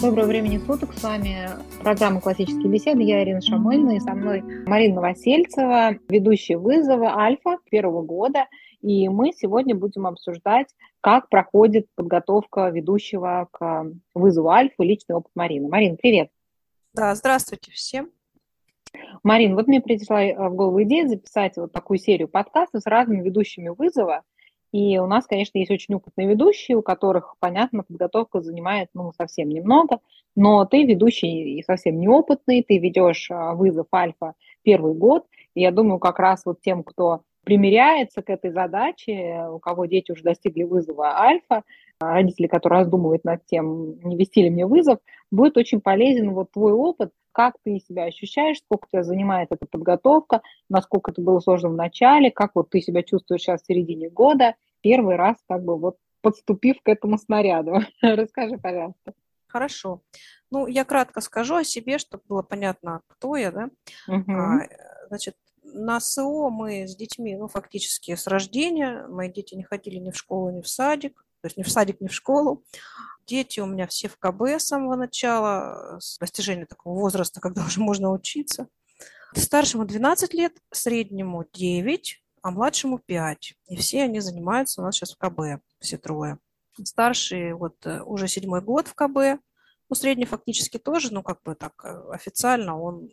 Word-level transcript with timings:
Доброго 0.00 0.26
времени 0.26 0.58
суток. 0.58 0.94
С 0.94 1.02
вами 1.02 1.48
программа 1.82 2.20
«Классические 2.20 2.68
беседы». 2.68 3.02
Я 3.02 3.24
Ирина 3.24 3.40
Шамыльна 3.40 3.96
и 3.96 4.00
со 4.00 4.14
мной 4.14 4.42
Марина 4.64 4.96
Новосельцева, 4.96 5.96
ведущая 6.08 6.56
вызова 6.56 7.16
«Альфа» 7.16 7.58
первого 7.68 8.02
года. 8.02 8.46
И 8.80 9.08
мы 9.08 9.32
сегодня 9.32 9.74
будем 9.74 10.06
обсуждать, 10.06 10.68
как 11.00 11.28
проходит 11.28 11.88
подготовка 11.96 12.68
ведущего 12.68 13.48
к 13.50 13.90
вызову 14.14 14.50
«Альфа» 14.50 14.84
личный 14.84 15.16
опыт 15.16 15.32
Марины. 15.34 15.68
Марин, 15.68 15.96
привет. 15.96 16.30
Да, 16.94 17.12
здравствуйте 17.16 17.72
всем. 17.72 18.10
Марин, 19.24 19.56
вот 19.56 19.66
мне 19.66 19.80
пришла 19.80 20.48
в 20.48 20.54
голову 20.54 20.80
идея 20.84 21.08
записать 21.08 21.56
вот 21.56 21.72
такую 21.72 21.98
серию 21.98 22.28
подкастов 22.28 22.82
с 22.82 22.86
разными 22.86 23.22
ведущими 23.22 23.70
вызова– 23.70 24.22
и 24.72 24.98
у 24.98 25.06
нас, 25.06 25.26
конечно, 25.26 25.58
есть 25.58 25.70
очень 25.70 25.94
опытные 25.94 26.28
ведущие, 26.28 26.76
у 26.76 26.82
которых, 26.82 27.34
понятно, 27.40 27.84
подготовка 27.84 28.40
занимает 28.40 28.88
ну, 28.94 29.12
совсем 29.16 29.48
немного, 29.48 30.00
но 30.36 30.64
ты 30.66 30.84
ведущий 30.84 31.58
и 31.58 31.62
совсем 31.62 31.98
неопытный, 31.98 32.62
ты 32.62 32.78
ведешь 32.78 33.30
а, 33.30 33.54
вызов 33.54 33.86
альфа 33.92 34.34
первый 34.62 34.94
год, 34.94 35.24
и 35.54 35.62
я 35.62 35.70
думаю, 35.70 35.98
как 35.98 36.18
раз 36.18 36.44
вот 36.44 36.60
тем, 36.60 36.84
кто 36.84 37.22
примеряется 37.44 38.20
к 38.20 38.28
этой 38.28 38.50
задаче, 38.50 39.46
у 39.50 39.58
кого 39.58 39.86
дети 39.86 40.12
уже 40.12 40.22
достигли 40.22 40.64
вызова 40.64 41.18
альфа, 41.18 41.62
а, 41.98 42.12
родители, 42.12 42.46
которые 42.46 42.80
раздумывают 42.80 43.24
над 43.24 43.46
тем, 43.46 43.98
не 44.00 44.16
вести 44.16 44.42
ли 44.42 44.50
мне 44.50 44.66
вызов, 44.66 44.98
будет 45.30 45.56
очень 45.56 45.80
полезен 45.80 46.34
вот 46.34 46.52
твой 46.52 46.72
опыт, 46.72 47.10
как 47.38 47.54
ты 47.62 47.78
себя 47.78 48.02
ощущаешь, 48.02 48.58
сколько 48.58 48.88
тебя 48.88 49.04
занимает 49.04 49.52
эта 49.52 49.64
подготовка, 49.64 50.42
насколько 50.68 51.12
это 51.12 51.22
было 51.22 51.38
сложно 51.38 51.68
в 51.68 51.76
начале, 51.76 52.32
как 52.32 52.50
вот 52.56 52.70
ты 52.70 52.80
себя 52.80 53.04
чувствуешь 53.04 53.42
сейчас 53.42 53.62
в 53.62 53.66
середине 53.66 54.10
года, 54.10 54.56
первый 54.80 55.14
раз 55.14 55.36
как 55.48 55.62
бы 55.62 55.78
вот 55.78 55.98
подступив 56.20 56.82
к 56.82 56.88
этому 56.88 57.16
снаряду. 57.16 57.82
Расскажи, 58.02 58.58
пожалуйста. 58.58 59.14
Хорошо. 59.46 60.02
Ну, 60.50 60.66
я 60.66 60.84
кратко 60.84 61.20
скажу 61.20 61.54
о 61.54 61.62
себе, 61.62 61.98
чтобы 61.98 62.24
было 62.28 62.42
понятно, 62.42 63.02
кто 63.06 63.36
я, 63.36 63.52
да. 63.52 63.70
Угу. 64.08 64.32
А, 64.32 64.66
значит, 65.06 65.36
на 65.62 66.00
СО 66.00 66.50
мы 66.50 66.88
с 66.88 66.96
детьми, 66.96 67.36
ну, 67.36 67.46
фактически 67.46 68.16
с 68.16 68.26
рождения. 68.26 69.06
Мои 69.06 69.30
дети 69.30 69.54
не 69.54 69.62
ходили 69.62 69.98
ни 69.98 70.10
в 70.10 70.16
школу, 70.16 70.50
ни 70.50 70.60
в 70.60 70.66
садик. 70.66 71.24
То 71.40 71.46
есть 71.46 71.56
ни 71.56 71.62
в 71.62 71.70
садик, 71.70 72.00
ни 72.00 72.08
в 72.08 72.12
школу. 72.12 72.64
Дети 73.28 73.60
у 73.60 73.66
меня 73.66 73.86
все 73.86 74.08
в 74.08 74.16
КБ 74.16 74.58
с 74.58 74.68
самого 74.68 74.96
начала, 74.96 75.98
с 76.00 76.18
достижения 76.18 76.66
такого 76.66 76.98
возраста, 76.98 77.40
когда 77.42 77.64
уже 77.64 77.80
можно 77.80 78.10
учиться. 78.10 78.68
Старшему 79.34 79.84
12 79.84 80.32
лет, 80.34 80.54
среднему 80.72 81.44
9, 81.52 82.22
а 82.42 82.50
младшему 82.50 82.98
5. 82.98 83.54
И 83.68 83.76
все 83.76 84.04
они 84.04 84.20
занимаются 84.20 84.80
у 84.80 84.84
нас 84.84 84.96
сейчас 84.96 85.12
в 85.12 85.18
КБ, 85.18 85.62
все 85.80 85.98
трое. 85.98 86.38
Старший 86.82 87.52
вот 87.52 87.84
э, 87.84 88.00
уже 88.02 88.28
седьмой 88.28 88.62
год 88.62 88.88
в 88.88 88.94
КБ, 88.94 89.42
ну, 89.90 89.94
средний 89.94 90.24
фактически 90.24 90.78
тоже, 90.78 91.12
ну, 91.12 91.22
как 91.22 91.42
бы 91.42 91.54
так 91.54 91.72
э, 91.84 92.10
официально 92.10 92.80
он 92.80 93.10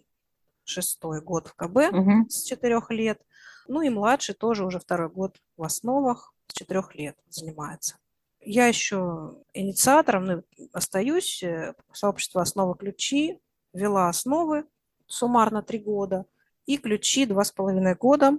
шестой 0.63 1.22
год 1.22 1.47
в 1.47 1.55
КБ 1.55 1.94
угу. 1.94 2.29
с 2.29 2.44
четырех 2.44 2.89
лет. 2.91 3.22
Ну 3.67 3.81
и 3.81 3.89
младший 3.89 4.35
тоже 4.35 4.66
уже 4.66 4.79
второй 4.79 5.09
год 5.09 5.38
в 5.57 5.63
основах 5.63 6.33
с 6.47 6.53
четырех 6.53 6.95
лет 6.95 7.17
занимается. 7.29 7.97
Я 8.45 8.67
еще 8.67 9.35
инициатором 9.53 10.25
ну, 10.25 10.43
остаюсь. 10.71 11.41
Э, 11.43 11.73
сообщество 11.91 12.41
«Основы 12.41 12.75
ключи» 12.77 13.39
вела 13.73 14.07
основы 14.07 14.65
суммарно 15.07 15.61
три 15.61 15.79
года 15.79 16.25
и 16.66 16.77
ключи 16.77 17.25
два 17.25 17.43
с 17.43 17.51
половиной 17.51 17.95
года. 17.95 18.38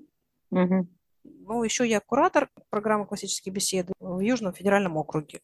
Угу. 0.51 0.89
Ну, 1.25 1.63
еще 1.65 1.89
я 1.89 2.01
куратор 2.01 2.51
программы 2.71 3.07
«Классические 3.07 3.53
беседы» 3.53 3.93
в 3.99 4.21
Южном 4.21 4.53
федеральном 4.53 4.97
округе 4.97 5.41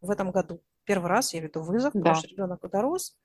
в 0.00 0.10
этом 0.10 0.30
году. 0.30 0.62
Первый 0.84 1.08
раз 1.08 1.32
я 1.32 1.40
веду 1.40 1.62
вызов, 1.62 1.92
да. 1.94 2.00
потому 2.00 2.16
что 2.16 2.28
ребенок 2.28 2.70
дорос. 2.70 3.16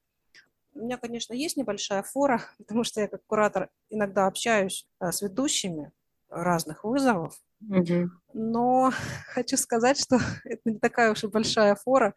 У 0.73 0.79
меня, 0.79 0.97
конечно, 0.97 1.33
есть 1.33 1.57
небольшая 1.57 2.03
фора, 2.03 2.41
потому 2.57 2.83
что 2.83 3.01
я 3.01 3.07
как 3.07 3.25
куратор 3.25 3.69
иногда 3.89 4.27
общаюсь 4.27 4.87
э, 4.99 5.11
с 5.11 5.21
ведущими 5.21 5.91
разных 6.29 6.83
вызовов. 6.83 7.37
Угу. 7.61 8.09
Но 8.33 8.91
хочу 9.33 9.57
сказать, 9.57 9.99
что 9.99 10.17
это 10.45 10.61
не 10.65 10.79
такая 10.79 11.11
уж 11.11 11.23
и 11.23 11.27
большая 11.27 11.75
фора. 11.75 12.13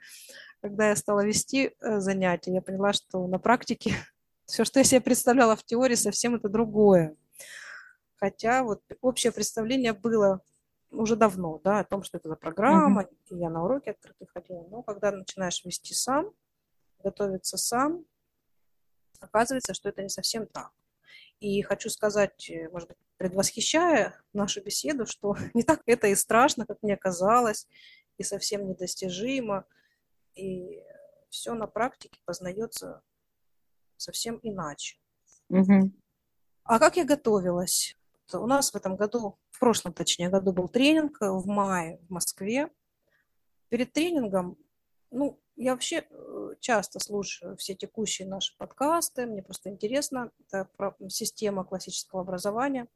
Когда 0.61 0.91
я 0.91 0.97
стала 0.97 1.25
вести 1.25 1.73
э, 1.81 2.01
занятия, 2.01 2.53
я 2.55 2.63
поняла, 2.63 2.93
что 2.93 3.27
на 3.27 3.39
практике 3.39 3.95
все, 4.47 4.65
что 4.65 4.81
я 4.81 4.85
себе 4.85 5.01
представляла 5.01 5.57
в 5.57 5.65
теории, 5.65 5.97
совсем 5.97 6.35
это 6.35 6.49
другое. 6.49 7.17
Хотя 8.17 8.63
вот 8.63 8.83
общее 9.01 9.33
представление 9.33 9.93
было 9.93 10.41
уже 10.93 11.17
давно, 11.17 11.61
да, 11.65 11.81
о 11.81 11.85
том, 11.85 12.03
что 12.03 12.19
это 12.19 12.29
за 12.29 12.37
программа, 12.37 13.03
mm-hmm. 13.03 13.17
и 13.31 13.37
я 13.39 13.51
на 13.51 13.65
уроки 13.65 13.89
открытые 13.89 14.29
ходила. 14.33 14.67
Но 14.69 14.83
когда 14.83 15.11
начинаешь 15.11 15.65
вести 15.65 15.95
сам, 15.95 16.31
готовиться 17.03 17.57
сам, 17.57 18.05
оказывается, 19.19 19.75
что 19.75 19.89
это 19.89 20.03
не 20.03 20.09
совсем 20.09 20.47
так. 20.47 20.71
И 21.43 21.61
хочу 21.63 21.91
сказать, 21.91 22.49
э, 22.51 22.69
может 22.69 22.89
быть, 22.89 22.99
предвосхищая 23.17 24.15
нашу 24.33 24.63
беседу, 24.63 25.07
что 25.07 25.35
не 25.55 25.65
так 25.65 25.83
это 25.87 26.07
и 26.07 26.15
страшно, 26.15 26.67
как 26.67 26.81
мне 26.83 26.97
казалось, 26.97 27.67
и 28.17 28.23
совсем 28.23 28.69
недостижимо. 28.69 29.65
И 30.37 30.81
все 31.31 31.55
на 31.55 31.67
практике 31.67 32.21
познается 32.25 33.03
совсем 33.97 34.39
иначе. 34.45 34.99
Угу. 35.49 35.91
А 36.63 36.79
как 36.79 36.97
я 36.97 37.05
готовилась? 37.05 37.97
У 38.33 38.47
нас 38.47 38.71
в 38.71 38.77
этом 38.77 38.95
году, 38.95 39.37
в 39.51 39.59
прошлом, 39.59 39.93
точнее, 39.93 40.29
году 40.29 40.53
был 40.53 40.69
тренинг 40.69 41.19
в 41.21 41.47
мае 41.49 41.99
в 42.09 42.11
Москве. 42.11 42.71
Перед 43.69 43.93
тренингом, 43.93 44.57
ну, 45.11 45.42
я 45.57 45.73
вообще 45.73 46.07
э, 46.09 46.55
часто 46.61 46.99
слушаю 46.99 47.57
все 47.57 47.75
текущие 47.75 48.29
наши 48.29 48.57
подкасты, 48.57 49.27
мне 49.27 49.43
просто 49.43 49.71
интересно, 49.71 50.31
это 50.41 50.69
система 51.09 51.65
классического 51.65 52.23
образования. 52.23 52.89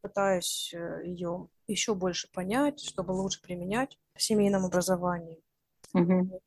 Пытаюсь 0.00 0.72
э, 0.74 1.02
ее 1.04 1.48
еще 1.66 1.94
больше 1.94 2.30
понять, 2.32 2.80
чтобы 2.80 3.12
лучше 3.12 3.42
применять 3.42 3.98
в 4.14 4.22
семейном 4.22 4.64
образовании. 4.64 5.42
Угу. 5.94 6.40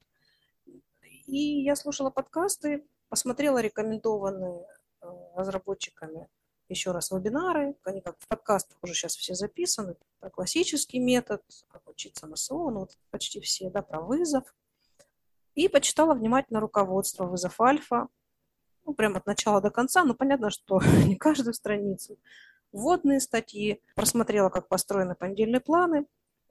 И 1.28 1.64
я 1.64 1.76
слушала 1.76 2.10
подкасты, 2.10 2.86
посмотрела 3.10 3.60
рекомендованные 3.60 4.66
э, 5.02 5.08
разработчиками 5.36 6.28
еще 6.70 6.92
раз 6.92 7.12
вебинары, 7.12 7.76
они 7.84 8.02
как 8.02 8.16
в 8.20 8.28
подкастах 8.28 8.78
уже 8.84 8.94
сейчас 8.94 9.16
все 9.16 9.34
записаны, 9.34 9.96
про 10.20 10.30
классический 10.30 11.00
метод, 11.00 11.44
как 11.68 11.88
учиться 11.90 12.28
на 12.28 12.36
СО, 12.36 12.70
ну 12.70 12.82
вот 12.82 12.98
почти 13.10 13.42
все, 13.42 13.70
да, 13.70 13.82
про 13.82 14.02
вызов. 14.02 14.56
И 15.60 15.68
почитала 15.68 16.14
внимательно 16.14 16.62
руководство 16.62 17.26
вызов 17.26 17.60
альфа, 17.60 18.08
ну, 18.86 18.94
прям 18.94 19.18
от 19.18 19.26
начала 19.26 19.60
до 19.60 19.70
конца, 19.70 20.06
ну, 20.06 20.14
понятно, 20.14 20.52
что 20.52 20.80
не 21.06 21.18
каждую 21.18 21.54
страницу. 21.54 22.18
Вводные 22.72 23.20
статьи, 23.20 23.82
просмотрела, 23.94 24.48
как 24.48 24.70
построены 24.70 25.16
понедельные 25.16 25.60
планы, 25.60 26.06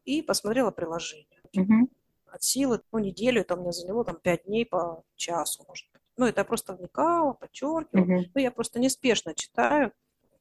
и 0.04 0.20
посмотрела 0.20 0.72
приложение. 0.72 1.40
Угу. 1.56 1.88
От 2.26 2.42
силы, 2.42 2.82
ну, 2.92 2.98
неделю, 2.98 3.40
это 3.40 3.54
у 3.54 3.60
меня 3.60 3.72
заняло 3.72 4.04
там 4.04 4.16
пять 4.16 4.44
дней 4.44 4.66
по 4.66 5.02
часу, 5.16 5.64
может 5.66 5.86
быть. 5.90 6.02
Ну, 6.18 6.26
это 6.26 6.42
я 6.42 6.44
просто 6.44 6.74
вникала, 6.74 7.32
подчеркивала. 7.32 8.04
Угу. 8.04 8.24
Ну, 8.34 8.40
я 8.42 8.50
просто 8.50 8.78
неспешно 8.78 9.34
читаю, 9.34 9.92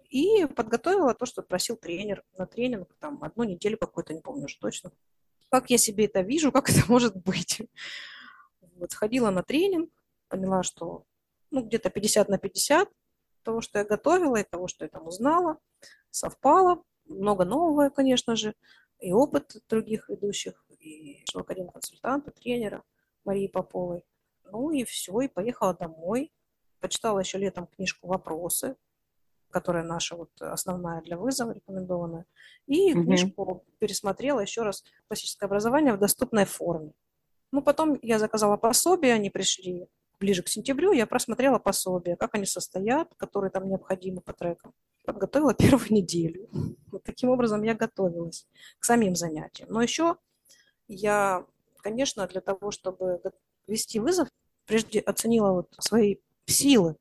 и 0.09 0.45
подготовила 0.45 1.13
то, 1.13 1.25
что 1.25 1.41
просил 1.41 1.77
тренер 1.77 2.21
на 2.37 2.45
тренинг, 2.45 2.89
там, 2.99 3.23
одну 3.23 3.45
неделю 3.45 3.77
какой-то, 3.77 4.13
не 4.13 4.19
помню 4.19 4.43
уже 4.43 4.59
точно. 4.59 4.91
Как 5.49 5.69
я 5.69 5.77
себе 5.77 6.07
это 6.07 6.19
вижу, 6.19 6.51
как 6.51 6.69
это 6.69 6.81
может 6.91 7.15
быть. 7.15 7.61
Вот, 8.77 8.91
сходила 8.91 9.29
на 9.31 9.43
тренинг, 9.43 9.91
поняла, 10.27 10.63
что 10.63 11.05
ну, 11.51 11.63
где-то 11.63 11.89
50 11.89 12.29
на 12.29 12.37
50 12.37 12.89
того, 13.43 13.61
что 13.61 13.79
я 13.79 13.85
готовила, 13.85 14.35
и 14.37 14.43
того, 14.43 14.67
что 14.67 14.85
я 14.85 14.89
там 14.89 15.07
узнала, 15.07 15.57
совпало. 16.11 16.83
Много 17.05 17.45
нового, 17.45 17.89
конечно 17.89 18.35
же, 18.35 18.53
и 18.99 19.13
опыт 19.13 19.55
других 19.69 20.09
ведущих, 20.09 20.65
и 20.79 21.23
академ-консультанта, 21.33 22.31
тренера 22.31 22.83
Марии 23.23 23.47
Поповой. 23.47 24.05
Ну 24.43 24.71
и 24.71 24.83
все, 24.83 25.21
и 25.21 25.27
поехала 25.27 25.73
домой. 25.73 26.31
Почитала 26.79 27.19
еще 27.19 27.37
летом 27.37 27.67
книжку 27.67 28.07
«Вопросы», 28.07 28.75
которая 29.49 29.83
наша 29.83 30.15
вот 30.15 30.29
основная 30.39 31.01
для 31.01 31.17
вызова 31.17 31.51
рекомендованная, 31.51 32.25
и 32.67 32.93
угу. 32.93 33.03
книжку 33.03 33.65
пересмотрела 33.79 34.41
еще 34.41 34.63
раз 34.63 34.83
«Классическое 35.07 35.47
образование 35.47 35.93
в 35.93 35.99
доступной 35.99 36.45
форме». 36.45 36.93
Ну, 37.51 37.61
потом 37.61 37.97
я 38.01 38.19
заказала 38.19 38.57
пособие, 38.57 39.13
они 39.13 39.29
пришли 39.29 39.87
ближе 40.19 40.43
к 40.43 40.47
сентябрю, 40.47 40.91
я 40.91 41.05
просмотрела 41.05 41.59
пособие, 41.59 42.15
как 42.15 42.35
они 42.35 42.45
состоят, 42.45 43.13
которые 43.17 43.51
там 43.51 43.69
необходимы 43.69 44.21
по 44.21 44.33
трекам. 44.33 44.73
Подготовила 45.05 45.53
первую 45.57 45.91
неделю. 45.91 46.49
Вот 46.91 47.03
таким 47.03 47.29
образом 47.29 47.63
я 47.63 47.75
готовилась 47.75 48.47
к 48.79 48.85
самим 48.85 49.15
занятиям. 49.15 49.69
Но 49.71 49.81
еще 49.81 50.17
я, 50.87 51.45
конечно, 51.77 52.27
для 52.27 52.41
того, 52.41 52.71
чтобы 52.71 53.21
вести 53.67 53.99
вызов, 53.99 54.29
прежде 54.65 54.99
оценила 54.99 55.51
вот 55.51 55.73
свои 55.79 56.17
силы, 56.45 56.97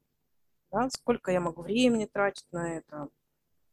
да, 0.70 0.88
сколько 0.90 1.30
я 1.30 1.40
могу 1.40 1.62
времени 1.62 2.06
тратить 2.06 2.46
на 2.52 2.78
это, 2.78 3.08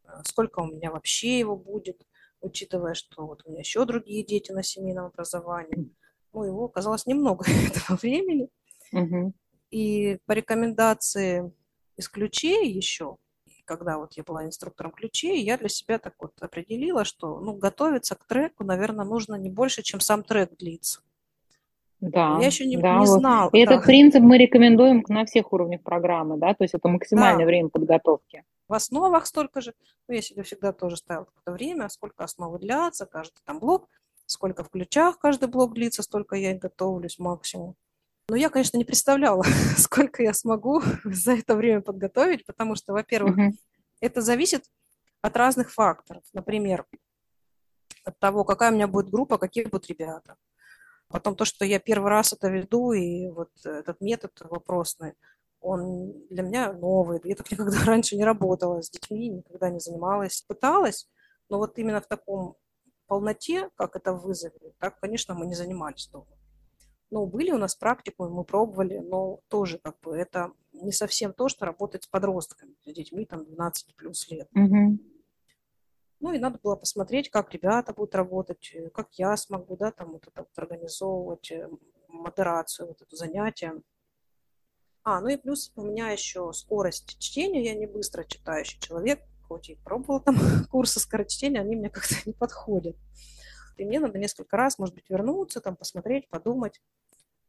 э, 0.06 0.10
сколько 0.24 0.60
у 0.60 0.68
меня 0.68 0.92
вообще 0.92 1.40
его 1.40 1.56
будет, 1.56 2.06
учитывая, 2.42 2.94
что 2.94 3.26
вот 3.26 3.44
у 3.46 3.50
меня 3.50 3.60
еще 3.60 3.86
другие 3.86 4.24
дети 4.24 4.52
на 4.52 4.64
семейном 4.64 5.06
образовании. 5.06 5.92
Ну, 6.34 6.44
его 6.44 6.66
оказалось 6.66 7.06
немного 7.06 7.46
этого 7.66 7.98
времени. 7.98 8.50
Угу. 8.92 9.34
И 9.72 10.20
по 10.26 10.34
рекомендации 10.34 11.52
из 11.96 12.10
ключей 12.10 12.72
еще, 12.72 13.18
когда 13.66 13.98
вот 13.98 14.14
я 14.14 14.24
была 14.24 14.46
инструктором 14.46 14.92
ключей, 14.92 15.44
я 15.44 15.58
для 15.58 15.70
себя 15.70 16.00
так 16.00 16.14
вот 16.20 16.34
определила, 16.42 17.06
что 17.06 17.40
ну, 17.40 17.54
готовиться 17.54 18.16
к 18.16 18.26
треку, 18.26 18.64
наверное, 18.64 19.06
нужно 19.06 19.36
не 19.36 19.50
больше, 19.50 19.82
чем 19.82 20.00
сам 20.00 20.24
трек 20.24 20.56
длится. 20.58 21.02
Да, 22.02 22.38
я 22.42 22.48
еще 22.48 22.66
не, 22.66 22.76
да, 22.76 23.00
не 23.00 23.06
вот. 23.06 23.20
знала. 23.20 23.50
И 23.54 23.66
да. 23.66 23.74
этот 23.74 23.86
принцип 23.86 24.22
мы 24.22 24.38
рекомендуем 24.38 25.04
на 25.08 25.26
всех 25.26 25.54
уровнях 25.54 25.82
программы, 25.84 26.38
да, 26.38 26.54
то 26.54 26.66
есть 26.66 26.74
это 26.74 26.90
максимальное 26.90 27.46
да. 27.46 27.48
время 27.48 27.70
подготовки. 27.70 28.44
В 28.68 28.74
основах 28.74 29.26
столько 29.26 29.62
же, 29.62 29.74
ну, 30.08 30.16
я 30.16 30.22
себе 30.22 30.44
всегда 30.44 30.74
тоже 30.74 30.98
ставила 30.98 31.26
какое-то 31.26 31.52
время, 31.54 31.88
сколько 31.90 32.24
основы 32.24 32.60
длятся, 32.60 33.06
каждый 33.06 33.40
там 33.46 33.60
блок, 33.60 33.88
сколько 34.26 34.64
в 34.64 34.70
ключах 34.70 35.20
каждый 35.20 35.48
блок 35.48 35.74
длится, 35.74 36.04
столько 36.04 36.36
я 36.36 36.52
и 36.52 36.58
готовлюсь 36.58 37.20
максимум. 37.20 37.76
Но 38.30 38.36
я, 38.36 38.50
конечно, 38.50 38.78
не 38.78 38.86
представляла, 38.86 39.44
сколько 39.78 40.24
я 40.24 40.34
смогу 40.34 40.82
за 41.04 41.34
это 41.34 41.56
время 41.56 41.82
подготовить, 41.82 42.46
потому 42.46 42.76
что, 42.76 42.94
во-первых, 42.94 43.38
uh-huh. 43.38 43.52
это 44.02 44.22
зависит 44.22 44.66
от 45.22 45.36
разных 45.36 45.72
факторов. 45.72 46.24
Например, 46.34 46.86
от 48.06 48.20
того, 48.20 48.44
какая 48.44 48.72
у 48.72 48.76
меня 48.76 48.88
будет 48.88 49.10
группа, 49.10 49.38
какие 49.38 49.66
будут 49.66 49.88
ребята. 49.88 50.36
Потом 51.08 51.36
то, 51.36 51.46
что 51.46 51.66
я 51.66 51.80
первый 51.80 52.10
раз 52.10 52.34
это 52.34 52.50
веду, 52.50 52.94
и 52.94 53.28
вот 53.28 53.50
этот 53.66 54.02
метод 54.02 54.32
вопросный, 54.42 55.14
он 55.60 56.14
для 56.30 56.44
меня 56.44 56.74
новый. 56.74 57.22
Я 57.24 57.36
так 57.36 57.50
никогда 57.52 57.78
раньше 57.86 58.16
не 58.16 58.24
работала 58.24 58.82
с 58.82 58.90
детьми, 58.90 59.30
никогда 59.30 59.70
не 59.70 59.80
занималась. 59.80 60.44
Пыталась, 60.48 61.10
но 61.50 61.58
вот 61.58 61.78
именно 61.78 62.02
в 62.02 62.08
таком 62.08 62.56
полноте, 63.08 63.70
как 63.76 63.96
это 63.96 64.14
вызове, 64.14 64.74
так, 64.80 65.00
конечно, 65.00 65.34
мы 65.34 65.46
не 65.46 65.56
занимались 65.56 66.08
дома. 66.08 66.28
Ну, 67.10 67.28
были 67.28 67.52
у 67.52 67.58
нас 67.58 67.76
практикумы, 67.76 68.30
мы 68.30 68.44
пробовали, 68.44 68.98
но 68.98 69.40
тоже 69.48 69.78
как 69.78 70.00
бы 70.00 70.18
это 70.18 70.52
не 70.72 70.92
совсем 70.92 71.32
то, 71.34 71.48
что 71.48 71.66
работать 71.66 72.06
с 72.06 72.08
подростками, 72.08 72.76
с 72.86 72.92
детьми 72.92 73.26
там 73.26 73.46
12 73.46 73.96
плюс 73.96 74.28
лет. 74.32 74.50
Угу. 74.56 74.98
Ну 76.22 76.32
и 76.32 76.40
надо 76.40 76.58
было 76.64 76.76
посмотреть, 76.76 77.30
как 77.30 77.54
ребята 77.54 77.94
будут 77.94 78.16
работать, 78.16 78.72
э, 78.74 78.90
как 78.90 79.14
я 79.16 79.36
смогу, 79.36 79.76
да, 79.76 79.92
там 79.92 80.14
вот 80.14 80.26
это 80.26 80.42
вот 80.42 80.58
организовывать 80.58 81.52
э, 81.52 81.70
модерацию, 82.08 82.88
вот 82.88 83.02
это 83.02 83.16
занятие. 83.16 83.82
А, 85.04 85.20
ну 85.20 85.28
и 85.28 85.38
плюс 85.38 85.72
у 85.76 85.84
меня 85.84 86.12
еще 86.12 86.54
скорость 86.54 87.20
чтения, 87.20 87.66
я 87.66 87.76
не 87.76 87.88
быстро 87.88 88.24
читающий 88.24 88.80
человек, 88.80 89.20
и 89.70 89.76
пробовала 89.76 90.20
там 90.20 90.36
курсы 90.72 91.00
скорочтения, 91.00 91.62
они 91.62 91.76
мне 91.76 91.90
как-то 91.90 92.16
не 92.26 92.34
подходят. 92.34 92.96
И 93.78 93.86
мне 93.86 94.00
надо 94.00 94.20
несколько 94.20 94.56
раз, 94.58 94.78
может 94.78 94.96
быть, 94.96 95.10
вернуться, 95.10 95.62
там, 95.62 95.76
посмотреть, 95.76 96.30
подумать. 96.30 96.82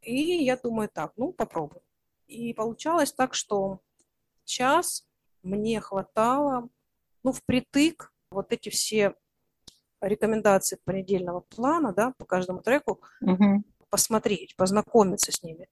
И 0.00 0.44
я 0.44 0.56
думаю, 0.56 0.88
так, 0.92 1.12
ну, 1.16 1.32
попробую. 1.32 1.82
И 2.26 2.54
получалось 2.54 3.12
так, 3.12 3.34
что 3.34 3.80
час 4.44 5.06
мне 5.42 5.80
хватало, 5.80 6.68
ну, 7.22 7.32
впритык 7.32 8.12
вот 8.30 8.52
эти 8.52 8.70
все 8.70 9.14
рекомендации 10.00 10.78
понедельного 10.84 11.40
плана, 11.40 11.92
да, 11.92 12.12
по 12.18 12.24
каждому 12.24 12.60
треку, 12.60 13.00
угу. 13.20 13.62
посмотреть, 13.90 14.56
познакомиться 14.56 15.32
с 15.32 15.42
ними. 15.42 15.68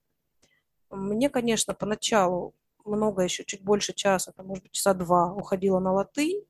Мне, 0.89 1.29
конечно, 1.29 1.73
поначалу 1.73 2.55
много 2.85 3.21
еще, 3.21 3.43
чуть 3.43 3.63
больше 3.63 3.93
часа, 3.93 4.31
там, 4.31 4.47
может 4.47 4.63
быть, 4.63 4.71
часа 4.71 4.93
два 4.93 5.33
уходила 5.33 5.79
на 5.79 5.93
латынь. 5.93 6.45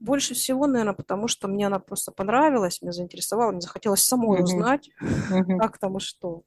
Больше 0.00 0.34
всего, 0.34 0.66
наверное, 0.66 0.94
потому 0.94 1.28
что 1.28 1.48
мне 1.48 1.66
она 1.66 1.78
просто 1.78 2.12
понравилась, 2.12 2.82
мне 2.82 2.92
заинтересовала, 2.92 3.52
мне 3.52 3.60
захотелось 3.60 4.04
самой 4.04 4.42
узнать, 4.42 4.90
угу. 5.00 5.58
как 5.58 5.78
там 5.78 5.96
и 5.96 6.00
что. 6.00 6.42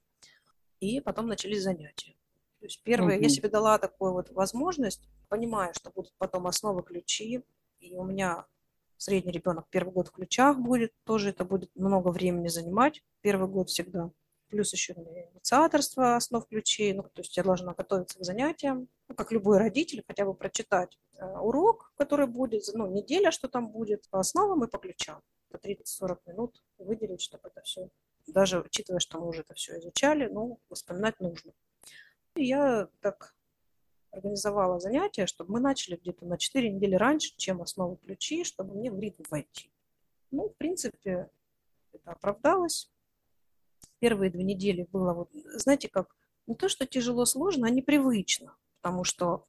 И 0.80 1.00
потом 1.02 1.28
начались 1.28 1.64
занятия. 1.64 2.16
То 2.60 2.66
есть 2.66 2.82
первое, 2.84 3.16
угу. 3.16 3.24
я 3.24 3.30
себе 3.30 3.50
дала 3.50 3.78
такую 3.78 4.14
вот 4.14 4.32
возможность, 4.32 5.08
понимая, 5.30 5.74
что 5.74 5.92
будут 5.92 6.14
потом 6.18 6.48
основы 6.48 6.84
ключи, 6.84 7.44
и 7.80 7.96
у 7.96 8.04
меня 8.04 8.46
средний 8.98 9.32
ребенок 9.32 9.68
первый 9.70 9.92
год 9.92 10.10
в 10.10 10.12
ключах 10.12 10.58
будет, 10.58 10.94
тоже 11.04 11.30
это 11.30 11.46
будет 11.46 11.72
много 11.76 12.10
времени 12.10 12.48
занимать, 12.48 13.04
первый 13.22 13.48
год 13.48 13.70
всегда. 13.70 14.12
Плюс 14.50 14.72
еще 14.72 14.94
инициаторство 14.94 16.16
основ 16.16 16.48
ключей, 16.48 16.94
ну, 16.94 17.04
то 17.04 17.22
есть 17.22 17.36
я 17.36 17.44
должна 17.44 17.74
готовиться 17.74 18.20
к 18.20 18.24
занятиям, 18.24 18.88
ну, 19.10 19.16
как 19.16 19.32
любой 19.32 19.58
родитель, 19.58 20.04
хотя 20.08 20.26
бы 20.26 20.34
прочитать 20.34 20.98
э, 21.16 21.26
урок, 21.26 21.92
который 21.98 22.28
будет, 22.28 22.64
ну, 22.74 22.88
неделя, 22.88 23.32
что 23.32 23.50
там 23.50 23.70
будет, 23.70 24.08
по 24.10 24.20
основам 24.20 24.64
и 24.64 24.70
по 24.70 24.78
ключам. 24.78 25.22
По 25.50 25.58
30-40 25.58 26.20
минут 26.28 26.64
выделить, 26.78 27.22
чтобы 27.22 27.50
это 27.50 27.62
все, 27.62 27.90
даже 28.28 28.62
учитывая, 28.62 29.00
что 29.00 29.20
мы 29.20 29.28
уже 29.28 29.42
это 29.42 29.54
все 29.54 29.78
изучали, 29.80 30.28
ну, 30.28 30.60
вспоминать 30.72 31.20
нужно. 31.20 31.54
И 32.36 32.46
я 32.46 32.88
так 33.02 33.36
организовала 34.12 34.80
занятия, 34.80 35.26
чтобы 35.26 35.54
мы 35.54 35.60
начали 35.60 35.96
где-то 35.96 36.26
на 36.26 36.38
4 36.38 36.70
недели 36.70 36.96
раньше, 36.96 37.34
чем 37.38 37.62
основы 37.62 37.98
ключи, 37.98 38.44
чтобы 38.44 38.76
мне 38.76 38.92
в 38.92 39.00
ритм 39.00 39.24
войти. 39.30 39.72
Ну, 40.32 40.50
в 40.50 40.56
принципе, 40.56 41.30
это 41.94 42.12
оправдалось. 42.12 42.92
Первые 44.00 44.32
две 44.32 44.44
недели 44.44 44.88
было 44.92 45.14
вот, 45.14 45.30
знаете, 45.34 45.90
как 45.90 46.16
не 46.46 46.56
то, 46.56 46.70
что 46.70 46.86
тяжело, 46.86 47.26
сложно, 47.26 47.68
а 47.68 47.70
непривычно, 47.70 48.56
потому 48.82 49.04
что 49.04 49.46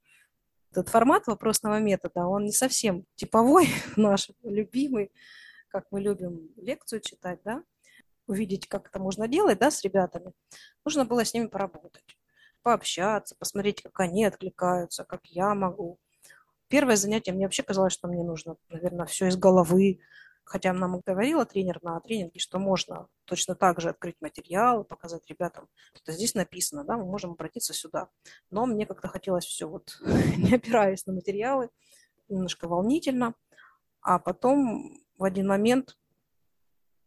этот 0.71 0.89
формат 0.89 1.27
вопросного 1.27 1.81
метода, 1.81 2.27
он 2.27 2.45
не 2.45 2.53
совсем 2.53 3.05
типовой, 3.15 3.69
наш 3.97 4.31
любимый, 4.43 5.13
как 5.69 5.87
мы 5.91 6.01
любим 6.01 6.51
лекцию 6.57 7.01
читать, 7.01 7.41
да, 7.45 7.63
увидеть, 8.27 8.69
как 8.69 8.89
это 8.89 8.99
можно 8.99 9.29
делать, 9.29 9.59
да, 9.59 9.71
с 9.71 9.83
ребятами. 9.83 10.33
Нужно 10.85 11.05
было 11.05 11.25
с 11.25 11.35
ними 11.35 11.47
поработать 11.47 12.19
пообщаться, 12.63 13.35
посмотреть, 13.39 13.83
как 13.83 13.99
они 14.01 14.27
откликаются, 14.27 15.05
как 15.05 15.27
я 15.27 15.55
могу. 15.55 15.99
Первое 16.69 16.97
занятие 16.97 17.33
мне 17.33 17.47
вообще 17.47 17.63
казалось, 17.63 17.95
что 17.95 18.09
мне 18.09 18.23
нужно, 18.23 18.57
наверное, 18.69 19.07
все 19.07 19.29
из 19.29 19.37
головы. 19.37 20.01
Хотя 20.49 20.73
нам 20.73 21.01
говорила 21.05 21.45
тренер 21.45 21.79
на 21.83 22.01
тренинге, 22.01 22.41
что 22.41 22.59
можно 22.59 23.09
точно 23.27 23.55
так 23.55 23.83
же 23.83 23.91
открыть 23.91 24.17
материал, 24.23 24.83
показать 24.83 25.29
ребятам, 25.29 25.69
что 25.95 26.13
здесь 26.13 26.35
написано, 26.35 26.85
да, 26.85 26.97
мы 26.97 27.05
можем 27.05 27.33
обратиться 27.33 27.75
сюда. 27.75 28.09
Но 28.51 28.65
мне 28.65 28.87
как-то 28.87 29.09
хотелось 29.09 29.45
все 29.45 29.69
вот, 29.69 29.99
не 30.39 30.55
опираясь 30.55 31.05
на 31.05 31.13
материалы, 31.13 31.69
немножко 32.31 32.67
волнительно. 32.67 33.35
А 34.01 34.19
потом 34.19 34.99
в 35.19 35.25
один 35.25 35.49
момент 35.49 35.99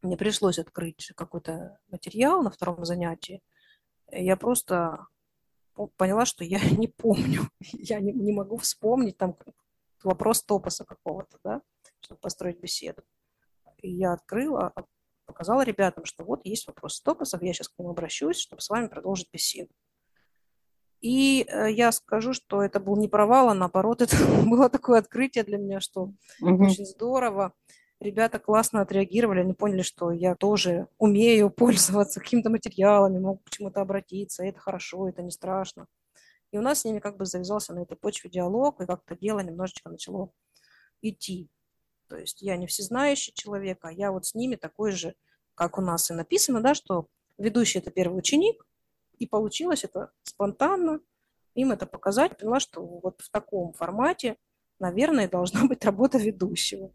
мне 0.03 0.17
пришлось 0.17 0.59
открыть 0.59 1.11
какой-то 1.15 1.79
материал 1.89 2.43
на 2.43 2.51
втором 2.51 2.85
занятии. 2.85 3.41
Я 4.11 4.37
просто 4.37 5.07
поняла, 5.97 6.25
что 6.25 6.43
я 6.43 6.59
не 6.77 6.87
помню, 6.87 7.49
я 7.59 8.01
не, 8.01 8.13
не 8.13 8.33
могу 8.33 8.57
вспомнить 8.57 9.17
там 9.17 9.35
вопрос 10.03 10.43
топоса 10.43 10.85
какого-то, 10.85 11.39
да, 11.43 11.61
чтобы 12.01 12.21
построить 12.21 12.59
беседу. 12.59 13.01
И 13.81 13.89
я 13.89 14.13
открыла, 14.13 14.73
показала 15.25 15.63
ребятам, 15.63 16.05
что 16.05 16.23
вот 16.23 16.45
есть 16.45 16.67
вопрос 16.67 17.01
топосов, 17.01 17.41
я 17.41 17.53
сейчас 17.53 17.69
к 17.69 17.79
ним 17.79 17.89
обращусь, 17.89 18.37
чтобы 18.37 18.61
с 18.61 18.69
вами 18.69 18.87
продолжить 18.87 19.29
беседу. 19.31 19.71
И 21.01 21.45
э, 21.47 21.71
я 21.71 21.91
скажу, 21.91 22.33
что 22.33 22.61
это 22.61 22.79
был 22.79 22.95
не 22.95 23.07
провал, 23.07 23.49
а 23.49 23.53
наоборот, 23.53 24.01
это 24.01 24.15
было 24.45 24.69
такое 24.69 24.99
открытие 24.99 25.43
для 25.43 25.57
меня, 25.57 25.79
что 25.79 26.13
угу. 26.41 26.65
очень 26.65 26.85
здорово 26.85 27.53
ребята 28.01 28.39
классно 28.39 28.81
отреагировали, 28.81 29.41
они 29.41 29.53
поняли, 29.53 29.83
что 29.83 30.11
я 30.11 30.35
тоже 30.35 30.87
умею 30.97 31.49
пользоваться 31.55 32.19
какими-то 32.19 32.49
материалами, 32.49 33.19
могу 33.19 33.37
к 33.45 33.49
чему-то 33.49 33.81
обратиться, 33.81 34.43
это 34.43 34.59
хорошо, 34.59 35.07
это 35.07 35.21
не 35.21 35.31
страшно. 35.31 35.87
И 36.51 36.57
у 36.57 36.61
нас 36.61 36.81
с 36.81 36.85
ними 36.85 36.99
как 36.99 37.15
бы 37.15 37.25
завязался 37.25 37.73
на 37.73 37.83
этой 37.83 37.95
почве 37.95 38.29
диалог, 38.29 38.81
и 38.81 38.85
как-то 38.85 39.15
дело 39.15 39.39
немножечко 39.39 39.89
начало 39.89 40.33
идти. 41.01 41.49
То 42.11 42.17
есть 42.17 42.41
я 42.41 42.57
не 42.57 42.67
всезнающий 42.67 43.31
человек, 43.33 43.79
а 43.85 43.93
я 43.93 44.11
вот 44.11 44.25
с 44.25 44.35
ними 44.35 44.57
такой 44.57 44.91
же, 44.91 45.15
как 45.55 45.77
у 45.77 45.81
нас 45.81 46.11
и 46.11 46.13
написано, 46.13 46.59
да, 46.59 46.75
что 46.75 47.07
ведущий– 47.37 47.79
это 47.79 47.89
первый 47.89 48.19
ученик, 48.19 48.67
и 49.17 49.25
получилось 49.25 49.85
это 49.85 50.11
спонтанно, 50.23 50.99
им 51.55 51.71
это 51.71 51.85
показать, 51.85 52.37
поняла, 52.37 52.59
что 52.59 52.85
вот 52.85 53.21
в 53.21 53.29
таком 53.29 53.71
формате, 53.71 54.35
наверное, 54.77 55.29
должна 55.29 55.63
быть 55.63 55.85
работа 55.85 56.17
ведущего 56.17 56.91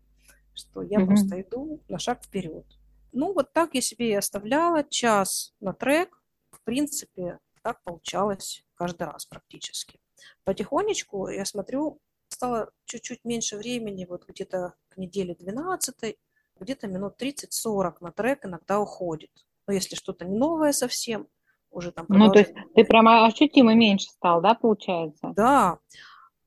что 0.55 0.83
я 0.83 0.99
mm-hmm. 0.99 1.07
просто 1.07 1.41
иду 1.43 1.83
на 1.89 1.99
шаг 1.99 2.25
вперед. 2.25 2.65
Ну, 3.13 3.33
вот 3.33 3.53
так 3.53 3.75
я 3.75 3.81
себе 3.81 4.11
и 4.11 4.15
оставляла 4.15 4.85
час 4.85 5.55
на 5.61 5.73
трек. 5.73 6.23
В 6.51 6.63
принципе, 6.63 7.39
так 7.63 7.83
получалось 7.85 8.65
каждый 8.75 9.03
раз 9.05 9.27
практически. 9.27 10.01
Потихонечку, 10.45 11.29
я 11.29 11.45
смотрю, 11.45 12.01
стало 12.29 12.71
чуть-чуть 12.85 13.25
меньше 13.25 13.57
времени, 13.57 14.07
вот 14.09 14.27
где-то 14.27 14.75
к 14.89 14.97
неделе 14.97 15.35
12 15.35 16.17
где-то 16.61 16.89
минут 16.89 17.21
30-40 17.21 17.97
на 18.01 18.13
трек 18.13 18.45
иногда 18.45 18.81
уходит. 18.81 19.31
Но 19.67 19.75
если 19.75 19.95
что-то 19.95 20.25
не 20.25 20.39
новое 20.39 20.73
совсем, 20.73 21.29
уже 21.71 21.93
там... 21.93 22.07
Ну, 22.09 22.31
то 22.31 22.39
есть 22.39 22.55
ты 22.75 22.85
прямо 22.85 23.27
ощутимо 23.27 23.75
меньше 23.75 24.09
стал, 24.09 24.41
да, 24.41 24.55
получается? 24.55 25.33
Да. 25.37 25.79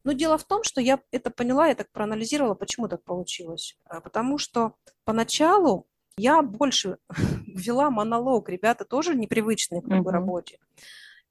Но 0.04 0.14
дело 0.14 0.38
в 0.38 0.44
том, 0.46 0.64
что 0.64 0.82
я 0.82 1.00
это 1.12 1.30
поняла, 1.30 1.68
я 1.68 1.76
так 1.76 1.92
проанализировала, 1.92 2.56
почему 2.56 2.88
так 2.88 3.04
получилось. 3.04 3.78
А, 3.86 4.00
потому 4.00 4.38
что 4.38 4.74
поначалу 5.04 5.88
я 6.18 6.42
больше 6.42 6.98
вела 7.48 7.92
монолог, 7.92 8.50
ребята 8.50 8.86
тоже 8.86 9.16
непривычные 9.16 9.82
к 9.82 9.90
такой 9.90 10.00
uh-huh. 10.00 10.12
работе. 10.12 10.60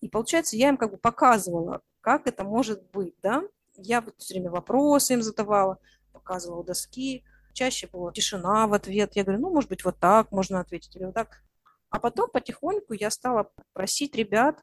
И 0.00 0.08
получается, 0.08 0.56
я 0.56 0.68
им 0.68 0.76
как 0.76 0.92
бы 0.92 0.96
показывала, 0.98 1.80
как 2.00 2.26
это 2.26 2.44
может 2.44 2.88
быть, 2.92 3.14
да. 3.22 3.42
Я 3.78 4.00
вот 4.00 4.14
все 4.18 4.34
время 4.34 4.50
вопросы 4.50 5.14
им 5.14 5.22
задавала, 5.22 5.78
показывала 6.12 6.64
доски. 6.64 7.24
Чаще 7.54 7.86
была 7.86 8.12
тишина 8.12 8.66
в 8.66 8.74
ответ. 8.74 9.16
Я 9.16 9.24
говорю, 9.24 9.40
ну, 9.40 9.50
может 9.50 9.70
быть, 9.70 9.84
вот 9.84 9.98
так 9.98 10.30
можно 10.30 10.60
ответить 10.60 10.94
или 10.94 11.04
вот 11.04 11.14
так. 11.14 11.42
А 11.90 11.98
потом 11.98 12.28
потихоньку 12.30 12.92
я 12.92 13.10
стала 13.10 13.50
просить 13.72 14.14
ребят 14.14 14.62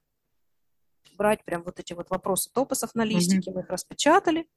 брать 1.16 1.44
прям 1.44 1.64
вот 1.64 1.80
эти 1.80 1.94
вот 1.94 2.10
вопросы 2.10 2.52
топосов 2.52 2.94
на 2.96 3.04
листике, 3.04 3.50
mm-hmm. 3.50 3.54
мы 3.54 3.62
их 3.62 3.70
распечатали, 3.70 4.48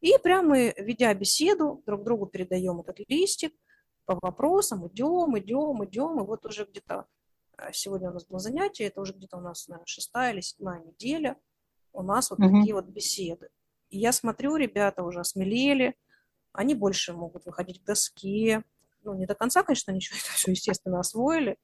и 0.00 0.14
прямо 0.22 0.50
мы, 0.50 0.74
ведя 0.78 1.12
беседу, 1.14 1.82
друг 1.86 2.04
другу 2.04 2.26
передаем 2.26 2.80
этот 2.80 3.00
листик 3.08 3.52
по 4.04 4.18
вопросам, 4.20 4.86
идем, 4.86 5.38
идем, 5.38 5.84
идем, 5.84 6.20
и 6.20 6.24
вот 6.24 6.46
уже 6.46 6.64
где-то 6.64 7.06
э, 7.58 7.72
сегодня 7.72 8.10
у 8.10 8.14
нас 8.14 8.24
было 8.26 8.38
занятие, 8.38 8.84
это 8.84 9.00
уже 9.00 9.12
где-то 9.12 9.38
у 9.38 9.40
нас, 9.40 9.66
наверное, 9.68 9.86
шестая 9.86 10.32
или 10.32 10.40
седьмая 10.40 10.82
неделя, 10.82 11.36
у 11.92 12.02
нас 12.02 12.30
вот 12.30 12.38
mm-hmm. 12.38 12.60
такие 12.60 12.74
вот 12.74 12.86
беседы. 12.86 13.48
И 13.90 13.98
я 13.98 14.12
смотрю, 14.12 14.56
ребята 14.56 15.02
уже 15.02 15.20
осмелели, 15.20 15.94
они 16.52 16.74
больше 16.74 17.12
могут 17.12 17.46
выходить 17.46 17.82
к 17.82 17.86
доске, 17.86 18.64
ну, 19.04 19.14
не 19.14 19.26
до 19.26 19.34
конца, 19.34 19.62
конечно, 19.62 19.92
ничего 19.92 20.18
это 20.22 20.32
все, 20.32 20.50
естественно, 20.50 21.00
освоили, 21.00 21.56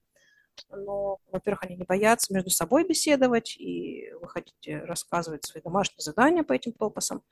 но, 0.71 1.19
во-первых, 1.31 1.65
они 1.65 1.77
не 1.77 1.85
боятся 1.85 2.33
между 2.33 2.51
собой 2.51 2.87
беседовать 2.87 3.57
и 3.57 4.13
выходить, 4.21 4.69
э, 4.69 4.85
рассказывать 4.85 5.45
свои 5.45 5.63
домашние 5.63 6.03
задания 6.03 6.43
по 6.43 6.53
этим 6.53 6.73
топосам. 6.73 7.23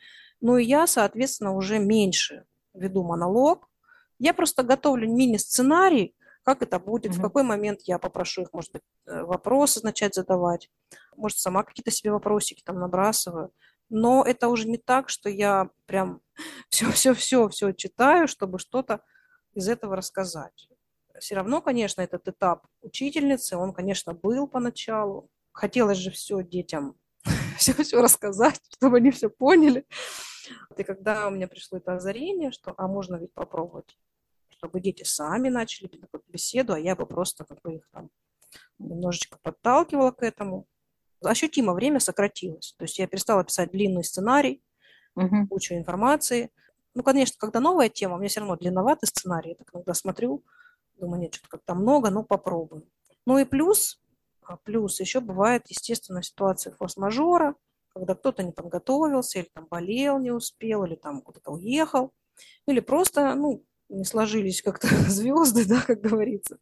Ну 0.41 0.57
и 0.57 0.65
я, 0.65 0.87
соответственно, 0.87 1.55
уже 1.55 1.79
меньше 1.79 2.45
веду 2.75 3.05
монолог. 3.05 3.69
Я 4.19 4.35
просто 4.35 4.63
готовлю 4.63 5.09
мини-сценарий, 5.09 6.15
как 6.43 6.63
это 6.63 6.81
будет, 6.81 7.13
mm-hmm. 7.13 7.19
в 7.19 7.23
какой 7.23 7.43
момент 7.45 7.83
я 7.85 7.99
попрошу 7.99 8.43
их, 8.43 8.53
может 8.53 8.73
быть, 8.73 8.83
э, 9.07 9.23
вопросы 9.23 9.81
начать 9.85 10.15
задавать, 10.15 10.71
может, 11.17 11.39
сама 11.39 11.63
какие-то 11.63 11.91
себе 11.91 12.11
вопросики 12.11 12.63
там 12.65 12.79
набрасываю. 12.79 13.53
Но 13.95 14.25
это 14.25 14.49
уже 14.49 14.69
не 14.69 14.79
так, 14.79 15.09
что 15.09 15.29
я 15.29 15.71
прям 15.87 16.21
все-все-все-все 16.71 17.73
читаю, 17.73 18.27
чтобы 18.27 18.59
что-то 18.59 19.01
из 19.55 19.69
этого 19.69 19.97
рассказать 19.97 20.69
все 21.23 21.37
равно, 21.37 21.63
конечно, 21.63 22.03
этот 22.03 22.27
этап 22.27 22.67
учительницы, 22.81 23.57
он, 23.57 23.73
конечно, 23.73 24.13
был 24.13 24.49
поначалу. 24.49 25.31
Хотелось 25.53 25.99
же 25.99 26.11
все 26.11 26.43
детям 26.43 26.97
все-все 27.59 28.03
рассказать, 28.03 28.61
чтобы 28.71 28.97
они 28.97 29.13
все 29.13 29.31
поняли. 29.31 29.87
И 30.77 30.83
когда 30.83 31.29
у 31.29 31.31
меня 31.31 31.47
пришло 31.47 31.79
это 31.79 31.95
озарение, 31.95 32.51
что, 32.51 32.75
а 32.77 32.89
можно 32.89 33.17
ведь 33.17 33.33
попробовать, 33.33 33.97
чтобы 34.49 34.81
дети 34.81 35.05
сами 35.05 35.49
начали 35.49 35.91
беседу, 36.27 36.73
а 36.73 36.81
я 36.81 36.97
бы 36.97 37.07
просто 37.07 37.45
как 37.45 37.61
бы 37.63 37.77
их 37.77 37.89
там 37.93 38.11
немножечко 38.79 39.39
подталкивала 39.43 40.11
к 40.11 40.23
этому. 40.23 40.67
Ощутимо 41.25 41.75
время 41.75 42.01
сократилось. 42.01 42.75
То 42.79 42.85
есть 42.85 42.99
я 42.99 43.07
перестала 43.07 43.45
писать 43.45 43.71
длинный 43.71 44.05
сценарий, 44.05 44.63
угу. 45.15 45.47
кучу 45.49 45.75
информации. 45.75 46.51
Ну, 46.95 47.03
конечно, 47.03 47.37
когда 47.39 47.61
новая 47.61 47.89
тема, 47.89 48.17
у 48.17 48.19
меня 48.19 48.29
все 48.29 48.41
равно 48.41 48.57
длинноватый 48.57 49.09
сценарий. 49.09 49.51
Я 49.51 49.55
так 49.57 49.71
иногда 49.73 49.95
смотрю, 49.95 50.45
Думаю, 51.03 51.21
нет, 51.21 51.35
что-то 51.35 51.49
как-то 51.49 51.75
много, 51.75 52.11
но 52.11 52.23
попробуем. 52.23 52.85
Ну 53.27 53.37
и 53.39 53.45
плюс, 53.45 54.01
а, 54.43 54.57
плюс 54.57 55.01
еще 55.01 55.21
бывает, 55.21 55.65
естественно, 55.67 56.23
ситуация 56.23 56.75
форс-мажора, 56.75 57.57
когда 57.89 58.15
кто-то 58.15 58.45
не 58.45 58.53
подготовился, 58.53 59.41
или 59.41 59.49
там 59.53 59.67
болел, 59.69 60.21
не 60.21 60.31
успел, 60.31 60.85
или 60.85 60.95
там 60.95 61.21
куда-то 61.21 61.51
уехал, 61.51 62.13
или 62.67 62.79
просто, 62.79 63.35
ну, 63.35 63.65
не 63.89 64.05
сложились 64.05 64.63
как-то 64.63 64.87
звезды, 65.11 65.67
да, 65.67 65.83
как 65.85 66.01
говорится. 66.01 66.59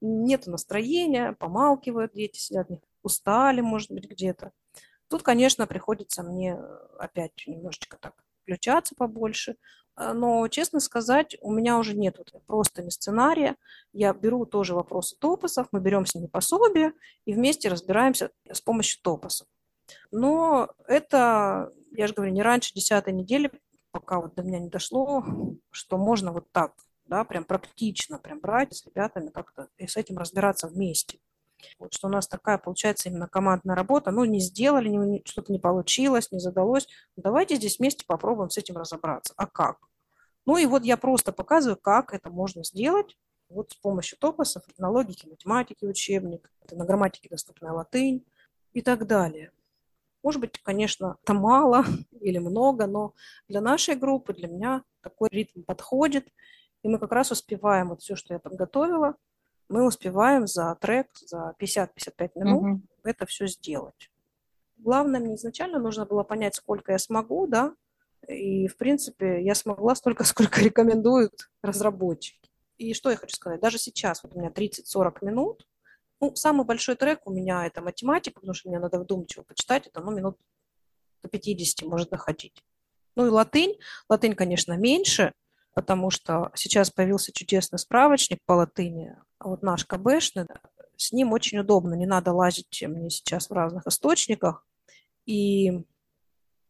Нет 0.00 0.48
настроения, 0.48 1.32
помалкивают 1.38 2.12
дети, 2.12 2.38
сидят, 2.38 2.68
устали, 3.06 3.60
может 3.60 3.90
быть, 3.90 4.08
где-то. 4.08 4.52
Тут, 5.08 5.22
конечно, 5.22 5.66
приходится 5.66 6.22
мне 6.22 6.58
опять 6.98 7.32
немножечко 7.46 7.96
так 7.98 8.14
включаться 8.42 8.94
побольше, 8.94 9.56
а, 9.96 10.12
но, 10.12 10.46
честно 10.48 10.78
сказать, 10.80 11.36
у 11.40 11.52
меня 11.52 11.78
уже 11.78 11.96
нет 11.96 12.18
вот 12.18 12.44
просто 12.46 12.82
не 12.82 12.90
сценария. 12.90 13.56
Я 13.92 14.12
беру 14.12 14.44
тоже 14.44 14.74
вопросы 14.74 15.16
топосов, 15.18 15.68
мы 15.72 15.80
берем 15.80 16.06
с 16.06 16.14
ними 16.14 16.26
пособие 16.26 16.92
и 17.24 17.32
вместе 17.32 17.68
разбираемся 17.68 18.30
с 18.50 18.60
помощью 18.60 19.00
топосов. 19.02 19.48
Но 20.10 20.68
это, 20.86 21.72
я 21.92 22.06
же 22.06 22.14
говорю, 22.14 22.32
не 22.32 22.42
раньше 22.42 22.74
десятой 22.74 23.12
недели, 23.14 23.50
пока 23.90 24.20
вот 24.20 24.34
до 24.34 24.42
меня 24.42 24.58
не 24.58 24.68
дошло, 24.68 25.24
что 25.70 25.96
можно 25.96 26.32
вот 26.32 26.50
так, 26.52 26.74
да, 27.06 27.24
прям 27.24 27.44
практично, 27.44 28.18
прям 28.18 28.40
брать 28.40 28.74
с 28.74 28.84
ребятами 28.84 29.30
как-то 29.30 29.68
и 29.78 29.86
с 29.86 29.96
этим 29.96 30.18
разбираться 30.18 30.68
вместе. 30.68 31.18
Вот 31.78 31.92
что 31.94 32.08
у 32.08 32.10
нас 32.10 32.28
такая 32.28 32.58
получается 32.58 33.08
именно 33.08 33.28
командная 33.28 33.76
работа. 33.76 34.10
Ну, 34.10 34.24
не 34.24 34.40
сделали, 34.40 34.88
не, 34.88 35.22
что-то 35.24 35.52
не 35.52 35.58
получилось, 35.58 36.30
не 36.32 36.38
задалось. 36.38 36.88
Давайте 37.16 37.56
здесь 37.56 37.78
вместе 37.78 38.04
попробуем 38.06 38.50
с 38.50 38.58
этим 38.58 38.76
разобраться. 38.76 39.34
А 39.36 39.46
как? 39.46 39.78
Ну 40.46 40.56
и 40.56 40.66
вот 40.66 40.84
я 40.84 40.96
просто 40.96 41.32
показываю, 41.32 41.76
как 41.76 42.14
это 42.14 42.30
можно 42.30 42.62
сделать 42.64 43.16
вот 43.48 43.72
с 43.72 43.74
помощью 43.76 44.18
топосов 44.18 44.62
на 44.78 44.90
логике, 44.90 45.28
математике 45.28 45.86
учебник, 45.86 46.50
на 46.70 46.84
грамматике 46.84 47.28
доступная 47.28 47.72
латынь 47.72 48.24
и 48.72 48.82
так 48.82 49.06
далее. 49.06 49.52
Может 50.22 50.40
быть, 50.40 50.60
конечно, 50.62 51.18
это 51.22 51.34
мало 51.34 51.84
или 52.20 52.38
много, 52.38 52.86
но 52.86 53.14
для 53.48 53.60
нашей 53.60 53.94
группы, 53.94 54.34
для 54.34 54.48
меня 54.48 54.82
такой 55.00 55.28
ритм 55.30 55.62
подходит, 55.62 56.28
и 56.82 56.88
мы 56.88 56.98
как 56.98 57.12
раз 57.12 57.30
успеваем 57.30 57.88
вот 57.90 58.02
все, 58.02 58.16
что 58.16 58.34
я 58.34 58.40
подготовила, 58.40 59.16
мы 59.68 59.86
успеваем 59.86 60.46
за 60.46 60.76
трек, 60.80 61.08
за 61.26 61.54
50-55 61.60 62.30
минут 62.36 62.62
угу. 62.62 62.82
это 63.04 63.26
все 63.26 63.46
сделать. 63.46 64.10
Главное, 64.76 65.20
мне 65.20 65.36
изначально 65.36 65.78
нужно 65.78 66.06
было 66.06 66.22
понять, 66.22 66.54
сколько 66.54 66.92
я 66.92 66.98
смогу, 66.98 67.46
да, 67.46 67.74
и, 68.28 68.66
в 68.68 68.76
принципе, 68.76 69.42
я 69.42 69.54
смогла 69.54 69.94
столько, 69.94 70.24
сколько 70.24 70.60
рекомендуют 70.60 71.50
разработчики. 71.62 72.50
И 72.78 72.92
что 72.92 73.10
я 73.10 73.16
хочу 73.16 73.34
сказать, 73.34 73.60
даже 73.60 73.78
сейчас 73.78 74.22
вот 74.22 74.34
у 74.34 74.38
меня 74.38 74.50
30-40 74.50 75.18
минут, 75.22 75.66
ну, 76.20 76.34
самый 76.34 76.64
большой 76.66 76.96
трек 76.96 77.26
у 77.26 77.30
меня 77.30 77.66
это 77.66 77.82
математика, 77.82 78.40
потому 78.40 78.54
что 78.54 78.68
мне 78.68 78.78
надо 78.78 78.98
вдумчиво 78.98 79.42
почитать, 79.42 79.86
это, 79.86 80.00
ну, 80.00 80.10
минут 80.10 80.38
до 81.22 81.28
50 81.28 81.88
может 81.88 82.10
доходить. 82.10 82.62
Ну 83.16 83.26
и 83.26 83.30
латынь. 83.30 83.78
Латынь, 84.08 84.34
конечно, 84.34 84.76
меньше, 84.76 85.32
потому 85.76 86.08
что 86.08 86.50
сейчас 86.54 86.90
появился 86.90 87.32
чудесный 87.32 87.78
справочник 87.78 88.38
по 88.46 88.54
латыни, 88.54 89.14
вот 89.38 89.62
наш 89.62 89.84
КБшный, 89.84 90.46
с 90.96 91.12
ним 91.12 91.32
очень 91.34 91.58
удобно, 91.58 91.92
не 91.92 92.06
надо 92.06 92.32
лазить 92.32 92.82
мне 92.88 93.10
сейчас 93.10 93.50
в 93.50 93.52
разных 93.52 93.86
источниках, 93.86 94.66
и 95.26 95.84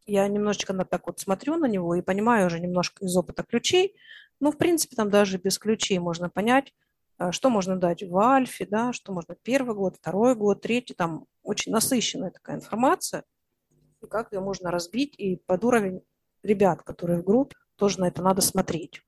я 0.05 0.27
немножечко 0.27 0.73
на, 0.73 0.83
так 0.83 1.07
вот 1.07 1.21
смотрю 1.21 1.55
на 1.55 1.67
него 1.67 1.95
и 1.95 2.01
понимаю 2.01 2.47
уже 2.47 2.59
немножко 2.59 3.05
из 3.05 3.15
опыта 3.15 3.43
ключей, 3.43 3.95
ну, 4.41 4.51
в 4.51 4.57
принципе, 4.57 4.97
там 4.97 5.09
даже 5.09 5.37
без 5.37 5.57
ключей 5.57 5.99
можно 5.99 6.29
понять, 6.29 6.73
э, 7.17 7.31
что 7.31 7.49
можно 7.49 7.77
дать 7.77 8.03
в 8.03 8.17
альфе, 8.17 8.67
да, 8.69 8.91
что 8.91 9.13
можно 9.13 9.37
первый 9.41 9.73
год, 9.73 9.95
второй 9.95 10.35
год, 10.35 10.59
третий, 10.59 10.93
там 10.93 11.27
очень 11.43 11.71
насыщенная 11.71 12.31
такая 12.31 12.57
информация, 12.57 13.23
и 14.03 14.05
как 14.05 14.33
ее 14.33 14.41
можно 14.41 14.69
разбить 14.69 15.17
и 15.17 15.37
под 15.37 15.63
уровень 15.63 16.01
ребят, 16.43 16.83
которые 16.83 17.21
в 17.21 17.23
группе, 17.23 17.55
тоже 17.77 17.99
на 17.99 18.07
это 18.07 18.21
надо 18.21 18.41
смотреть. 18.41 19.01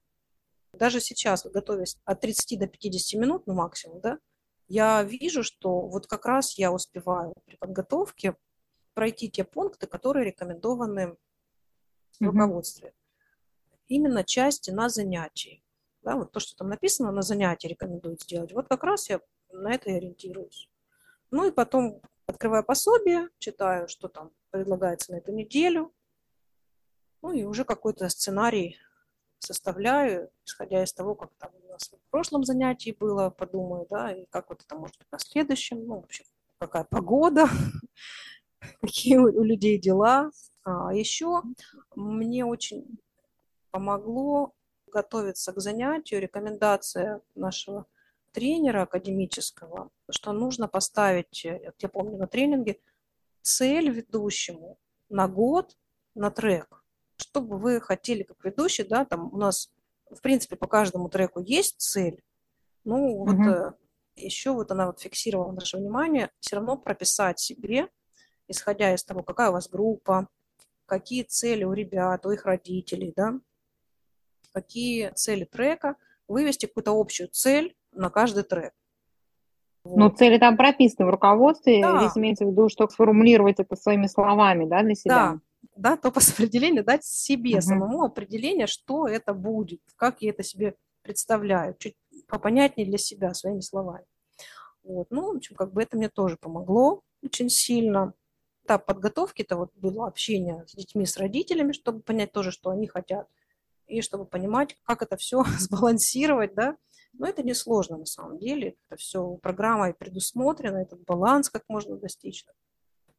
Даже 0.74 1.02
сейчас, 1.02 1.46
готовясь 1.46 1.98
от 2.06 2.22
30 2.22 2.60
до 2.60 2.68
50 2.68 3.20
минут, 3.20 3.48
ну 3.48 3.54
максимум, 3.54 4.00
да, 4.02 4.20
я 4.68 5.04
вижу, 5.04 5.44
что 5.44 5.82
вот 5.88 6.08
как 6.08 6.26
раз 6.26 6.58
я 6.58 6.72
успеваю 6.72 7.34
при 7.46 7.56
подготовке 7.56 8.36
пройти 8.94 9.30
те 9.30 9.44
пункты, 9.44 9.88
которые 9.88 10.26
рекомендованы 10.26 11.18
в 12.20 12.26
руководстве. 12.26 12.90
Mm-hmm. 12.90 13.78
Именно 13.88 14.24
части 14.24 14.70
на 14.70 14.90
занятии. 14.90 15.64
Да, 16.04 16.16
вот 16.16 16.32
то, 16.32 16.40
что 16.40 16.56
там 16.56 16.70
написано 16.70 17.12
на 17.12 17.24
занятии 17.24 17.68
рекомендуют 17.68 18.22
сделать, 18.22 18.54
вот 18.54 18.68
как 18.68 18.84
раз 18.84 19.10
я 19.10 19.20
на 19.52 19.74
это 19.74 19.90
и 19.90 19.94
ориентируюсь. 19.94 20.70
Ну 21.32 21.48
и 21.48 21.52
потом 21.52 22.02
открываю 22.26 22.64
пособие, 22.64 23.30
читаю, 23.40 23.88
что 23.88 24.08
там 24.08 24.32
предлагается 24.52 25.12
на 25.12 25.18
эту 25.18 25.32
неделю, 25.32 25.94
ну 27.22 27.32
и 27.32 27.44
уже 27.44 27.66
какой-то 27.66 28.08
сценарий 28.10 28.78
составляю, 29.40 30.30
исходя 30.46 30.84
из 30.84 30.94
того, 30.94 31.16
как 31.16 31.32
там 31.38 31.52
у 31.64 31.72
нас 31.72 31.90
в 31.90 32.12
прошлом 32.12 32.44
занятии 32.44 32.96
было, 32.98 33.30
подумаю, 33.30 33.88
да, 33.90 34.12
и 34.12 34.26
как 34.30 34.50
вот 34.50 34.62
это 34.66 34.76
может 34.76 34.98
быть 34.98 35.12
на 35.12 35.20
следующем, 35.20 35.86
ну, 35.86 35.96
вообще, 36.02 36.24
какая 36.60 36.84
погода, 36.84 37.48
какие 38.82 39.18
у 39.18 39.44
людей 39.44 39.80
дела. 39.80 40.32
А 40.64 40.94
еще 40.94 41.42
мне 41.96 42.46
очень 42.46 43.00
помогло 43.72 44.54
готовиться 44.88 45.54
к 45.54 45.60
занятию 45.60 46.22
рекомендация 46.22 47.22
нашего 47.36 47.86
тренера 48.32 48.84
академического, 48.84 49.90
что 50.10 50.34
нужно 50.34 50.68
поставить, 50.68 51.44
я 51.46 51.90
помню 51.92 52.18
на 52.18 52.28
тренинге, 52.28 52.80
цель 53.42 53.90
ведущему 53.90 54.78
на 55.10 55.28
год 55.28 55.78
на 56.14 56.30
трек 56.30 56.79
что 57.22 57.42
бы 57.42 57.58
вы 57.58 57.82
хотели 57.82 58.24
как 58.24 58.44
ведущий, 58.44 58.84
да, 58.84 59.06
там 59.06 59.34
у 59.34 59.38
нас, 59.38 59.72
в 60.10 60.22
принципе, 60.22 60.56
по 60.56 60.68
каждому 60.68 61.10
треку 61.10 61.40
есть 61.40 61.80
цель, 61.80 62.24
ну, 62.84 63.18
вот 63.18 63.36
mm-hmm. 63.36 63.74
еще 64.16 64.52
вот 64.52 64.72
она 64.72 64.88
вот 64.88 65.00
фиксировала 65.00 65.52
наше 65.52 65.78
внимание, 65.78 66.32
все 66.40 66.56
равно 66.56 66.78
прописать 66.78 67.40
себе 67.40 67.90
исходя 68.50 68.94
из 68.94 69.04
того, 69.04 69.24
какая 69.24 69.50
у 69.50 69.54
вас 69.54 69.70
группа, 69.70 70.28
какие 70.86 71.24
цели 71.24 71.64
у 71.64 71.74
ребят, 71.74 72.26
у 72.26 72.32
их 72.32 72.46
родителей, 72.46 73.14
да, 73.16 73.40
какие 74.52 75.12
цели 75.12 75.46
трека, 75.46 75.96
вывести 76.28 76.66
какую-то 76.66 77.00
общую 77.00 77.30
цель 77.30 77.76
на 77.92 78.10
каждый 78.10 78.44
трек. 78.44 78.74
Вот. 79.84 79.98
Но 79.98 80.10
цели 80.10 80.38
там 80.38 80.58
прописаны 80.58 81.06
в 81.06 81.12
руководстве, 81.12 81.82
да. 81.82 82.00
здесь 82.00 82.18
имеется 82.18 82.46
в 82.46 82.50
виду, 82.52 82.68
что 82.68 82.88
сформулировать 82.90 83.60
это 83.60 83.76
своими 83.76 84.08
словами, 84.08 84.66
да, 84.66 84.84
для 84.84 84.96
себя. 84.96 85.16
Да, 85.16 85.40
да 85.80 85.98
только 85.98 86.20
с 86.20 86.32
определения 86.32 86.84
дать 86.84 87.06
себе 87.06 87.56
угу. 87.56 87.62
самому 87.62 88.04
определение, 88.04 88.68
что 88.68 89.08
это 89.08 89.34
будет, 89.34 89.82
как 89.96 90.22
я 90.22 90.32
это 90.32 90.44
себе 90.44 90.76
представляю, 91.02 91.76
чуть 91.80 91.96
попонятнее 92.28 92.86
для 92.86 92.98
себя 92.98 93.34
своими 93.34 93.62
словами. 93.62 94.06
Вот. 94.84 95.08
Ну, 95.10 95.34
в 95.34 95.38
общем, 95.38 95.56
как 95.56 95.74
бы 95.74 95.82
это 95.82 95.98
мне 95.98 96.10
тоже 96.10 96.38
помогло 96.38 97.02
очень 97.24 97.50
сильно. 97.50 98.14
Этап 98.64 98.86
подготовки 98.86 99.42
это 99.42 99.56
вот 99.56 99.72
было 99.76 100.08
общение 100.08 100.66
с 100.68 100.76
детьми, 100.76 101.06
с 101.06 101.18
родителями, 101.18 101.72
чтобы 101.72 102.02
понять 102.02 102.32
тоже, 102.32 102.52
что 102.52 102.70
они 102.70 102.88
хотят, 102.88 103.28
и 103.88 104.02
чтобы 104.02 104.26
понимать, 104.26 104.78
как 104.84 105.02
это 105.02 105.18
все 105.18 105.44
сбалансировать, 105.58 106.54
да. 106.54 106.78
Но 107.14 107.26
это 107.28 107.42
не 107.42 107.56
сложно 107.56 107.98
на 107.98 108.06
самом 108.06 108.38
деле. 108.38 108.76
Это 108.88 109.00
все 109.00 109.36
программой 109.38 109.94
предусмотрено, 109.94 110.78
этот 110.78 111.04
баланс 111.06 111.50
как 111.50 111.64
можно 111.68 111.96
достичь. 111.98 112.46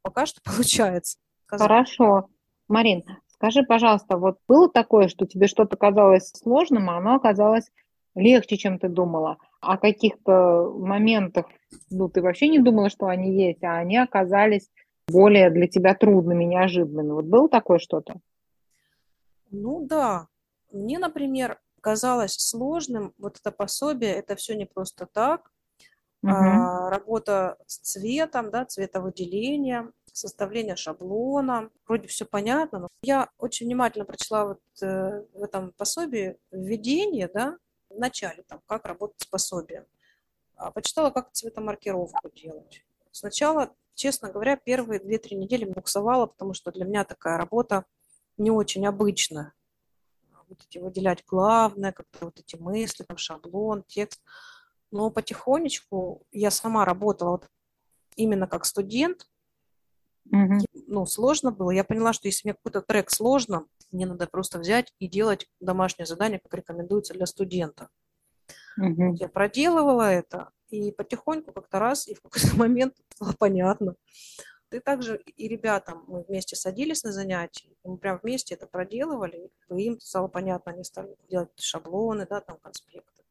Пока 0.02 0.26
что 0.26 0.40
получается. 0.44 1.18
Сказать. 1.46 1.66
Хорошо. 1.66 2.28
Марин, 2.70 3.04
скажи, 3.26 3.64
пожалуйста, 3.64 4.16
вот 4.16 4.38
было 4.46 4.70
такое, 4.70 5.08
что 5.08 5.26
тебе 5.26 5.48
что-то 5.48 5.76
казалось 5.76 6.30
сложным, 6.30 6.88
а 6.88 6.98
оно 6.98 7.16
оказалось 7.16 7.70
легче, 8.14 8.56
чем 8.56 8.78
ты 8.78 8.88
думала? 8.88 9.38
О 9.60 9.76
каких-то 9.76 10.72
моментах, 10.78 11.46
ну, 11.90 12.08
ты 12.08 12.22
вообще 12.22 12.48
не 12.48 12.60
думала, 12.60 12.88
что 12.88 13.06
они 13.06 13.34
есть, 13.34 13.62
а 13.64 13.78
они 13.78 13.96
оказались 13.96 14.70
более 15.08 15.50
для 15.50 15.66
тебя 15.66 15.94
трудными, 15.94 16.44
неожиданными. 16.44 17.10
Вот 17.10 17.24
было 17.24 17.48
такое 17.48 17.80
что-то? 17.80 18.20
Ну 19.50 19.84
да. 19.84 20.28
Мне, 20.70 21.00
например, 21.00 21.58
казалось 21.80 22.34
сложным 22.34 23.14
вот 23.18 23.38
это 23.40 23.50
пособие, 23.50 24.12
это 24.12 24.36
все 24.36 24.54
не 24.54 24.64
просто 24.64 25.06
так. 25.06 25.50
Угу. 26.22 26.32
А, 26.32 26.90
работа 26.90 27.56
с 27.66 27.78
цветом, 27.78 28.50
да, 28.50 28.64
цветовыделение, 28.64 29.90
составление 30.12 30.76
шаблона. 30.76 31.70
Вроде 31.86 32.08
все 32.08 32.24
понятно, 32.24 32.80
но 32.80 32.88
я 33.02 33.30
очень 33.38 33.66
внимательно 33.66 34.04
прочла 34.04 34.46
вот 34.46 34.60
э, 34.82 35.24
в 35.32 35.42
этом 35.42 35.72
пособии 35.72 36.36
введение, 36.50 37.28
да, 37.32 37.58
в 37.88 37.98
начале, 37.98 38.42
там, 38.42 38.60
как 38.66 38.86
работать 38.86 39.20
с 39.20 39.26
пособием. 39.26 39.84
А, 40.56 40.70
почитала, 40.70 41.10
как 41.10 41.32
цветомаркировку 41.32 42.30
делать. 42.34 42.84
Сначала, 43.12 43.74
честно 43.94 44.30
говоря, 44.30 44.56
первые 44.56 45.00
2-3 45.00 45.34
недели 45.34 45.64
буксовала, 45.64 46.26
потому 46.26 46.54
что 46.54 46.70
для 46.70 46.84
меня 46.84 47.04
такая 47.04 47.38
работа 47.38 47.84
не 48.36 48.50
очень 48.50 48.86
обычная. 48.86 49.54
Вот 50.48 50.62
эти 50.68 50.78
выделять 50.78 51.24
главное, 51.26 51.92
как-то 51.92 52.26
вот 52.26 52.38
эти 52.40 52.56
мысли, 52.56 53.04
там 53.04 53.16
шаблон, 53.16 53.84
текст. 53.84 54.20
Но 54.90 55.10
потихонечку 55.10 56.26
я 56.32 56.50
сама 56.50 56.84
работала 56.84 57.30
вот 57.30 57.48
именно 58.16 58.46
как 58.46 58.64
студент. 58.64 59.29
Mm-hmm. 60.32 60.84
Ну, 60.86 61.06
сложно 61.06 61.50
было. 61.50 61.70
Я 61.70 61.84
поняла, 61.84 62.12
что 62.12 62.28
если 62.28 62.48
мне 62.48 62.54
какой-то 62.54 62.82
трек 62.82 63.10
сложно, 63.10 63.66
мне 63.92 64.06
надо 64.06 64.26
просто 64.26 64.58
взять 64.58 64.92
и 64.98 65.08
делать 65.08 65.48
домашнее 65.60 66.06
задание, 66.06 66.38
как 66.38 66.54
рекомендуется 66.54 67.14
для 67.14 67.26
студента. 67.26 67.88
Угу. 68.76 69.14
Я 69.14 69.28
проделывала 69.28 70.10
это, 70.10 70.50
и 70.70 70.92
потихоньку 70.92 71.52
как-то 71.52 71.78
раз, 71.78 72.06
и 72.08 72.14
в 72.14 72.22
какой-то 72.22 72.56
момент 72.56 72.96
стало 73.14 73.34
понятно. 73.38 73.96
И 74.70 74.78
также 74.78 75.16
и 75.36 75.48
ребятам 75.48 76.04
мы 76.06 76.22
вместе 76.22 76.54
садились 76.54 77.02
на 77.02 77.12
занятия, 77.12 77.70
мы 77.82 77.96
прям 77.98 78.20
вместе 78.22 78.54
это 78.54 78.68
проделывали, 78.68 79.50
и 79.68 79.82
им 79.82 79.98
стало 79.98 80.28
понятно, 80.28 80.72
они 80.72 80.84
стали 80.84 81.16
делать 81.28 81.50
шаблоны, 81.58 82.24
да, 82.30 82.40
там 82.40 82.56
конспекты. 82.58 83.24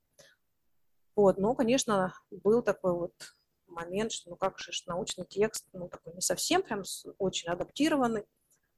Вот, 1.15 1.37
но, 1.37 1.55
конечно, 1.55 2.13
был 2.29 2.61
такой 2.61 2.93
вот 2.93 3.13
момент, 3.69 4.11
что 4.11 4.29
ну 4.29 4.35
как 4.35 4.59
же 4.59 4.71
научный 4.87 5.25
текст, 5.25 5.65
ну 5.73 5.87
такой 5.87 6.13
не 6.13 6.21
совсем 6.21 6.61
прям 6.61 6.83
очень 7.17 7.49
адаптированный, 7.49 8.25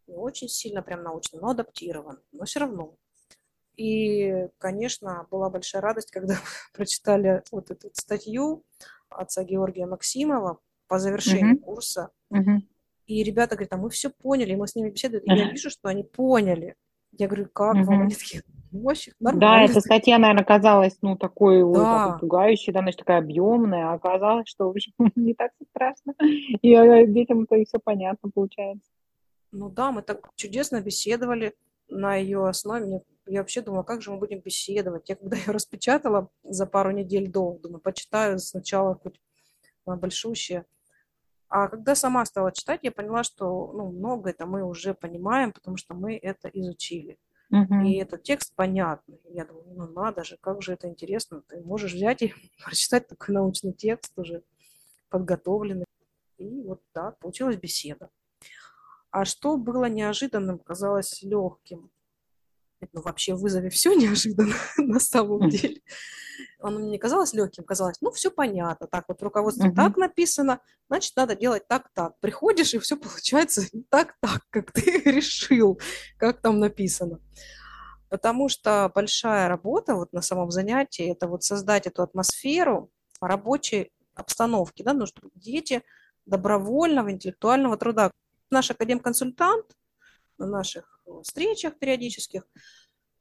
не 0.07 0.15
очень 0.15 0.49
сильно 0.49 0.81
прям 0.81 1.03
научно, 1.03 1.39
но 1.39 1.49
адаптирован, 1.49 2.21
но 2.31 2.45
все 2.45 2.59
равно. 2.59 2.95
И, 3.77 4.47
конечно, 4.57 5.27
была 5.31 5.49
большая 5.49 5.81
радость, 5.81 6.11
когда 6.11 6.35
прочитали 6.73 7.43
вот 7.51 7.71
эту 7.71 7.89
статью 7.93 8.63
отца 9.09 9.43
Георгия 9.43 9.85
Максимова 9.85 10.59
по 10.87 10.99
завершению 10.99 11.55
uh-huh. 11.55 11.61
курса. 11.61 12.09
Uh-huh. 12.33 12.59
И 13.07 13.23
ребята 13.23 13.55
говорят, 13.55 13.73
а 13.73 13.77
мы 13.77 13.89
все 13.89 14.09
поняли, 14.09 14.55
мы 14.55 14.67
с 14.67 14.75
ними 14.75 14.89
беседуем, 14.89 15.23
и 15.23 15.37
я 15.37 15.49
вижу, 15.49 15.69
что 15.69 15.89
они 15.89 16.03
поняли. 16.03 16.75
Я 17.11 17.27
говорю, 17.27 17.49
как 17.49 17.75
uh-huh. 17.75 17.83
вам? 17.83 18.01
Они 18.03 18.15
такие, 18.15 18.43
мощь, 18.71 19.09
Да, 19.19 19.63
эта 19.63 19.81
статья, 19.81 20.17
наверное, 20.17 20.43
казалась, 20.43 20.97
ну, 21.01 21.17
такой, 21.17 21.61
да. 21.73 22.05
такой 22.05 22.19
пугающей, 22.19 22.73
да, 22.73 22.79
значит, 22.79 22.99
такая 22.99 23.19
объемная, 23.19 23.91
а 23.91 23.93
оказалось, 23.93 24.47
что, 24.47 24.67
в 24.67 24.71
общем, 24.71 24.93
не 25.15 25.33
так 25.33 25.51
страшно. 25.69 26.13
И 26.61 26.73
э, 26.73 27.05
детям-то 27.07 27.55
и 27.55 27.65
все 27.65 27.79
понятно 27.79 28.29
получается. 28.33 28.89
Ну 29.51 29.69
да, 29.69 29.91
мы 29.91 30.01
так 30.01 30.29
чудесно 30.35 30.81
беседовали 30.81 31.53
на 31.89 32.15
ее 32.15 32.47
основе. 32.47 33.01
Я 33.27 33.39
вообще 33.39 33.61
думала, 33.61 33.83
как 33.83 34.01
же 34.01 34.11
мы 34.11 34.17
будем 34.17 34.39
беседовать. 34.39 35.09
Я 35.09 35.15
когда 35.15 35.35
ее 35.37 35.51
распечатала 35.51 36.29
за 36.43 36.65
пару 36.65 36.91
недель 36.91 37.29
до, 37.29 37.59
думаю, 37.61 37.81
почитаю 37.81 38.39
сначала 38.39 38.95
хоть 38.95 39.19
большущее. 39.85 40.65
А 41.49 41.67
когда 41.67 41.95
сама 41.95 42.25
стала 42.25 42.53
читать, 42.53 42.79
я 42.83 42.93
поняла, 42.93 43.23
что 43.23 43.73
ну, 43.73 43.91
много 43.91 44.29
это 44.29 44.45
мы 44.45 44.63
уже 44.63 44.93
понимаем, 44.93 45.51
потому 45.51 45.75
что 45.75 45.93
мы 45.93 46.15
это 46.15 46.47
изучили. 46.47 47.17
Uh-huh. 47.51 47.85
И 47.85 47.95
этот 47.95 48.23
текст 48.23 48.55
понятный. 48.55 49.19
Я 49.25 49.45
думаю, 49.45 49.65
ну 49.75 49.87
надо 49.87 50.23
же, 50.23 50.37
как 50.39 50.61
же 50.61 50.73
это 50.73 50.87
интересно. 50.87 51.43
Ты 51.47 51.61
можешь 51.61 51.93
взять 51.93 52.21
и 52.21 52.33
прочитать 52.63 53.07
такой 53.07 53.35
научный 53.35 53.73
текст 53.73 54.17
уже 54.17 54.43
подготовленный. 55.09 55.85
И 56.37 56.61
вот 56.63 56.81
да, 56.93 57.11
получилась 57.19 57.57
беседа. 57.57 58.09
А 59.11 59.25
что 59.25 59.57
было 59.57 59.85
неожиданным, 59.85 60.59
казалось 60.59 61.21
легким. 61.21 61.91
Ну, 62.93 63.01
вообще 63.01 63.35
в 63.35 63.41
вызове 63.41 63.69
все 63.69 63.93
неожиданно 63.95 64.55
на 64.77 64.99
самом 64.99 65.49
деле. 65.49 65.81
Оно 66.61 66.79
мне 66.79 66.91
не 66.91 66.97
казалось 66.97 67.33
легким, 67.33 67.63
казалось, 67.63 67.97
ну, 68.01 68.11
все 68.11 68.31
понятно. 68.31 68.87
Так 68.87 69.05
вот 69.07 69.19
в 69.19 69.23
руководстве 69.23 69.69
uh-huh. 69.69 69.75
так 69.75 69.97
написано, 69.97 70.59
значит, 70.89 71.15
надо 71.15 71.35
делать 71.35 71.67
так-так. 71.67 72.19
Приходишь, 72.19 72.73
и 72.73 72.79
все 72.79 72.97
получается 72.97 73.63
так-так, 73.89 74.43
как 74.49 74.71
ты 74.71 74.81
решил, 75.05 75.79
как 76.17 76.41
там 76.41 76.59
написано. 76.59 77.19
Потому 78.09 78.49
что 78.49 78.91
большая 78.93 79.47
работа 79.47 79.95
вот 79.95 80.11
на 80.13 80.21
самом 80.21 80.51
занятии– 80.51 81.11
это 81.11 81.27
вот 81.27 81.43
создать 81.43 81.87
эту 81.87 82.03
атмосферу 82.03 82.91
рабочей 83.21 83.91
обстановки, 84.15 84.83
да, 84.83 84.93
ну, 84.93 85.05
чтобы 85.05 85.29
дети 85.35 85.81
добровольного 86.25 87.11
интеллектуального 87.11 87.77
труда 87.77 88.11
наш 88.49 88.69
академ-консультант 88.69 89.65
на 90.37 90.45
наших 90.45 91.01
встречах 91.23 91.77
периодических, 91.79 92.43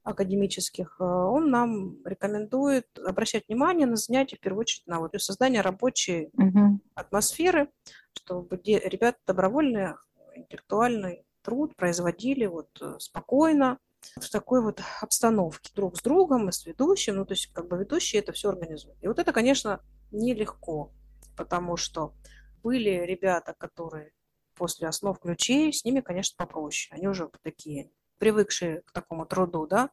академических, 0.03 0.97
э, 0.99 1.03
он 1.03 1.49
нам 1.49 2.03
рекомендует 2.05 2.87
обращать 3.05 3.47
внимание 3.47 3.87
на 3.87 3.95
занятия, 3.95 4.37
в 4.37 4.39
первую 4.39 4.61
очередь, 4.61 4.87
на 4.87 4.99
вот 4.99 5.13
создание 5.21 5.61
рабочей 5.61 6.29
угу. 6.33 6.79
атмосферы, 6.95 7.69
чтобы 8.13 8.59
ребята 8.63 9.19
добровольный 9.27 9.93
интеллектуальный 10.35 11.25
труд 11.43 11.75
производили 11.75 12.45
вот 12.45 12.69
э, 12.81 12.95
спокойно, 12.99 13.77
в 14.19 14.29
такой 14.29 14.61
вот 14.61 14.81
обстановке 14.99 15.71
друг 15.75 15.97
с 15.97 16.01
другом 16.01 16.49
и 16.49 16.51
с 16.51 16.65
ведущим, 16.65 17.17
ну, 17.17 17.25
то 17.25 17.33
есть 17.33 17.53
как 17.53 17.67
бы 17.67 17.77
ведущий 17.77 18.17
это 18.17 18.31
все 18.31 18.49
организует. 18.49 18.97
И 19.01 19.07
вот 19.07 19.19
это, 19.19 19.31
конечно, 19.31 19.81
нелегко, 20.11 20.91
потому 21.37 21.77
что 21.77 22.15
были 22.63 22.89
ребята, 22.89 23.53
которые 23.57 24.13
после 24.55 24.87
основ 24.87 25.19
ключей, 25.19 25.71
с 25.73 25.85
ними, 25.85 26.01
конечно, 26.01 26.35
попроще. 26.37 26.95
Они 26.95 27.07
уже 27.07 27.29
такие, 27.41 27.91
привыкшие 28.21 28.81
к 28.81 28.91
такому 28.91 29.25
труду, 29.25 29.65
да. 29.65 29.89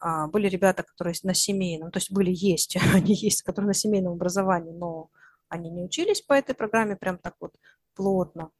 А, 0.00 0.26
были 0.26 0.48
ребята, 0.48 0.82
которые 0.82 1.14
на 1.22 1.32
семейном, 1.32 1.92
то 1.92 1.98
есть 1.98 2.10
были, 2.10 2.32
есть, 2.34 2.76
они 2.94 3.14
есть, 3.14 3.42
которые 3.42 3.68
на 3.68 3.74
семейном 3.74 4.14
образовании, 4.14 4.72
но 4.72 5.10
они 5.48 5.70
не 5.70 5.84
учились 5.84 6.20
по 6.20 6.32
этой 6.32 6.56
программе 6.56 6.96
прям 6.96 7.18
так 7.18 7.36
вот 7.40 7.54
плотно. 7.94 8.50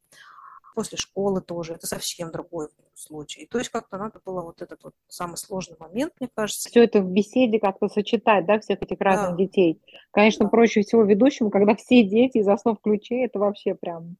После 0.76 0.96
школы 0.96 1.42
тоже, 1.42 1.74
это 1.74 1.86
совсем 1.86 2.30
другой 2.30 2.68
случай. 2.94 3.46
То 3.50 3.58
есть 3.58 3.70
как-то 3.70 3.98
надо 3.98 4.20
было 4.24 4.40
вот 4.40 4.62
этот 4.62 4.82
вот 4.84 4.94
самый 5.08 5.36
сложный 5.36 5.76
момент, 5.78 6.14
мне 6.20 6.30
кажется. 6.34 6.70
Все 6.70 6.84
это 6.84 7.02
в 7.02 7.10
беседе 7.10 7.58
как-то 7.58 7.88
сочетать, 7.88 8.46
да, 8.46 8.60
всех 8.60 8.80
этих 8.80 9.00
разных 9.00 9.32
да. 9.32 9.36
детей. 9.36 9.82
Конечно, 10.12 10.44
да. 10.44 10.50
проще 10.50 10.82
всего 10.82 11.02
ведущему, 11.02 11.50
когда 11.50 11.74
все 11.76 12.04
дети 12.04 12.38
из 12.38 12.48
основ 12.48 12.80
ключей, 12.80 13.26
это 13.26 13.38
вообще 13.40 13.74
прям 13.74 14.16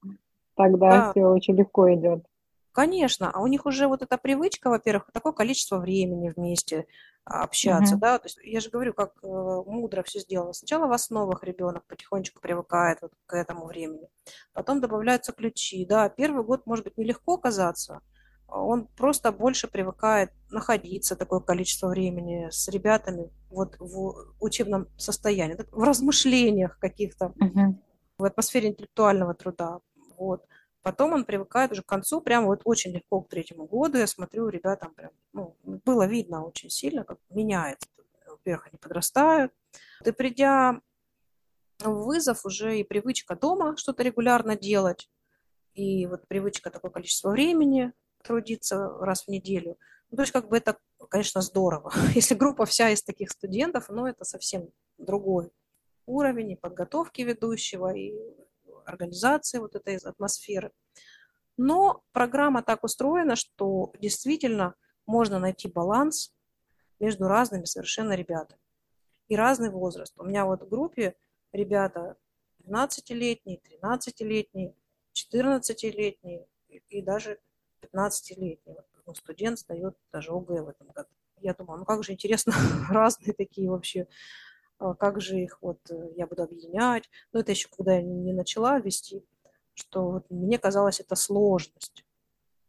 Тогда 0.55 0.91
да. 0.91 1.11
все 1.11 1.25
очень 1.25 1.57
легко 1.57 1.93
идет. 1.95 2.25
Конечно, 2.73 3.31
а 3.31 3.41
у 3.41 3.47
них 3.47 3.67
уже 3.67 3.87
вот 3.87 4.03
эта 4.03 4.17
привычка, 4.17 4.71
во-первых, 4.71 5.11
такое 5.13 5.33
количество 5.33 5.79
времени 5.79 6.33
вместе 6.35 6.87
а, 7.25 7.43
общаться, 7.43 7.95
угу. 7.95 8.01
да, 8.01 8.19
то 8.19 8.27
есть 8.27 8.39
я 8.43 8.61
же 8.61 8.71
говорю, 8.71 8.95
как 8.95 9.13
э, 9.23 9.27
мудро 9.27 10.03
все 10.03 10.21
сделано. 10.21 10.55
Сначала 10.55 10.87
в 10.87 10.93
основах 10.93 11.45
ребенок 11.45 11.85
потихонечку 11.87 12.41
привыкает 12.41 12.99
вот 13.03 13.13
к 13.27 13.37
этому 13.37 13.67
времени, 13.67 14.09
потом 14.55 14.81
добавляются 14.81 15.33
ключи, 15.33 15.85
да, 15.85 16.09
первый 16.09 16.45
год 16.45 16.67
может 16.67 16.85
быть 16.85 16.97
нелегко 16.97 17.37
казаться, 17.37 18.01
он 18.49 18.87
просто 18.87 19.33
больше 19.33 19.69
привыкает 19.69 20.31
находиться 20.51 21.15
такое 21.15 21.41
количество 21.41 21.89
времени 21.89 22.49
с 22.51 22.69
ребятами 22.69 23.31
вот 23.51 23.77
в 23.79 24.35
учебном 24.41 24.89
состоянии, 24.97 25.59
в 25.71 25.83
размышлениях 25.83 26.79
каких-то, 26.79 27.35
угу. 27.39 27.79
в 28.19 28.25
атмосфере 28.25 28.71
интеллектуального 28.71 29.35
труда, 29.35 29.81
вот. 30.17 30.43
Потом 30.83 31.13
он 31.13 31.25
привыкает 31.25 31.73
уже 31.73 31.83
к 31.83 31.87
концу, 31.87 32.21
прям 32.21 32.47
вот 32.47 32.63
очень 32.65 32.93
легко 32.93 33.21
к 33.21 33.29
третьему 33.29 33.67
году. 33.67 33.99
Я 33.99 34.07
смотрю, 34.07 34.49
ребятам 34.49 34.93
прям, 34.95 35.13
ну, 35.33 35.57
было 35.63 36.07
видно 36.07 36.45
очень 36.45 36.71
сильно, 36.71 37.05
как 37.05 37.19
меняется. 37.31 37.89
Во-первых, 38.27 38.67
они 38.69 38.79
подрастают. 38.79 39.53
Ты 40.03 40.13
придя 40.13 40.81
в 41.79 42.05
вызов, 42.05 42.45
уже 42.45 42.79
и 42.79 42.85
привычка 42.85 43.37
дома 43.37 43.77
что-то 43.77 44.03
регулярно 44.03 44.57
делать, 44.57 45.09
и 45.75 46.07
вот 46.07 46.27
привычка 46.29 46.71
такое 46.71 46.91
количество 46.91 47.31
времени 47.31 47.93
трудиться 48.23 48.89
раз 49.01 49.25
в 49.25 49.29
неделю. 49.29 49.79
Ну, 50.11 50.17
то 50.17 50.23
есть 50.23 50.33
как 50.33 50.49
бы 50.49 50.57
это, 50.57 50.77
конечно, 51.09 51.41
здорово. 51.41 51.93
Если 52.15 52.35
группа 52.35 52.67
вся 52.67 52.91
из 52.91 53.03
таких 53.03 53.31
студентов, 53.31 53.87
ну, 53.89 54.07
это 54.07 54.25
совсем 54.25 54.69
другой 54.99 55.51
уровень 56.07 56.53
и 56.53 56.57
подготовки 56.57 57.23
ведущего, 57.23 57.95
и 57.95 58.13
организации 58.93 59.59
вот 59.59 59.75
этой 59.75 59.97
атмосферы. 59.97 60.73
Но 61.57 62.03
программа 62.13 62.63
так 62.63 62.85
устроена, 62.85 63.37
что 63.37 63.93
действительно 64.01 64.75
можно 65.07 65.39
найти 65.39 65.69
баланс 65.69 66.33
между 67.01 67.29
разными 67.29 67.65
совершенно 67.65 68.15
ребятами. 68.15 68.61
И 69.29 69.37
разный 69.37 69.71
возраст. 69.71 70.15
У 70.19 70.25
меня 70.25 70.45
вот 70.45 70.63
в 70.63 70.69
группе 70.69 71.15
ребята 71.53 72.17
12-летние, 72.65 73.61
13-летние, 73.61 74.75
14-летние 75.15 76.47
и 76.69 77.03
даже 77.03 77.39
15-летние. 77.83 78.85
Ну, 79.07 79.15
студент 79.15 79.59
сдает 79.59 79.97
даже 80.13 80.33
ОГЭ 80.33 80.63
в 80.63 80.69
этом 80.69 80.89
году. 80.89 81.11
Я 81.41 81.55
думаю, 81.55 81.81
ну 81.81 81.85
как 81.85 82.05
же 82.05 82.13
интересно, 82.13 82.53
разные 82.89 83.33
такие 83.33 83.69
вообще 83.69 84.03
а 84.03 84.07
как 84.99 85.21
же 85.21 85.39
их 85.39 85.59
вот 85.63 85.79
э, 85.91 86.11
я 86.17 86.27
буду 86.27 86.43
объединять. 86.43 87.09
Но 87.33 87.41
это 87.41 87.53
еще 87.53 87.69
когда 87.69 87.95
я 87.95 88.03
не 88.03 88.33
начала 88.33 88.79
вести, 88.79 89.25
что 89.75 90.11
вот 90.11 90.31
мне 90.31 90.59
казалось 90.59 91.01
это 91.01 91.15
сложность. 91.15 92.05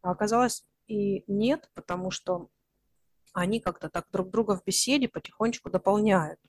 А 0.02 0.12
оказалось 0.12 0.66
и 0.88 1.24
нет, 1.28 1.70
потому 1.74 2.12
что 2.12 2.50
они 3.34 3.60
как-то 3.60 3.90
так 3.90 4.06
друг 4.12 4.30
друга 4.30 4.56
в 4.56 4.64
беседе 4.64 5.08
потихонечку 5.08 5.70
дополняют. 5.70 6.40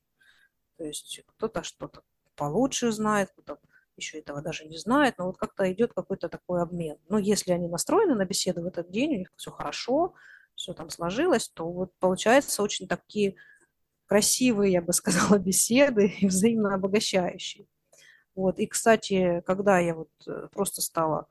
То 0.76 0.84
есть 0.84 1.22
кто-то 1.26 1.62
что-то 1.62 2.02
получше 2.36 2.92
знает, 2.92 3.30
кто-то 3.30 3.58
еще 3.96 4.18
этого 4.18 4.42
даже 4.42 4.64
не 4.66 4.76
знает, 4.76 5.18
но 5.18 5.26
вот 5.26 5.38
как-то 5.38 5.70
идет 5.72 5.92
какой-то 5.92 6.28
такой 6.28 6.62
обмен. 6.62 6.98
Но 7.08 7.18
если 7.18 7.52
они 7.52 7.68
настроены 7.68 8.14
на 8.14 8.24
беседу 8.24 8.62
в 8.62 8.66
этот 8.66 8.90
день, 8.90 9.14
у 9.14 9.18
них 9.18 9.32
все 9.36 9.50
хорошо, 9.50 10.14
все 10.56 10.72
там 10.72 10.90
сложилось, 10.90 11.48
то 11.48 11.70
вот 11.70 11.92
получается 11.98 12.62
очень 12.62 12.88
такие 12.88 13.36
красивые, 14.14 14.72
я 14.72 14.82
бы 14.82 14.92
сказала, 14.92 15.38
беседы 15.50 16.06
и 16.20 16.28
взаимно 16.28 16.74
обогащающие. 16.74 17.66
Вот. 18.36 18.60
И, 18.60 18.66
кстати, 18.66 19.42
когда 19.44 19.80
я 19.80 19.94
вот 19.94 20.10
э, 20.28 20.48
просто 20.52 20.82
стала 20.82 21.26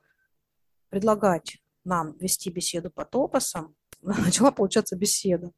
предлагать 0.90 1.58
нам 1.84 2.12
вести 2.18 2.50
беседу 2.50 2.90
по 2.90 3.06
топосам, 3.06 3.74
начала 4.02 4.50
получаться 4.50 4.96
беседа. 4.96 5.50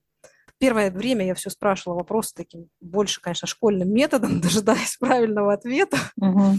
Первое 0.58 0.90
время 0.92 1.26
я 1.26 1.34
все 1.34 1.50
спрашивала 1.50 1.96
вопросы 1.96 2.32
таким 2.34 2.70
больше, 2.80 3.20
конечно, 3.20 3.48
школьным 3.48 3.92
методом, 3.92 4.40
дожидаясь 4.40 4.96
правильного 4.96 5.52
ответа. 5.52 5.98
Угу. 6.16 6.58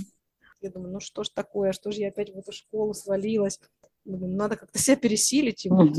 Я 0.59 0.71
думаю, 0.71 0.91
ну 0.93 0.99
что 0.99 1.23
ж 1.23 1.29
такое, 1.29 1.71
что 1.71 1.91
же 1.91 2.01
я 2.01 2.09
опять 2.09 2.33
в 2.33 2.37
эту 2.37 2.51
школу 2.51 2.93
свалилась? 2.93 3.61
Думаю, 4.03 4.35
надо 4.35 4.57
как-то 4.57 4.79
себя 4.79 4.97
пересилить. 4.97 5.65
И 5.65 5.69
вот, 5.69 5.95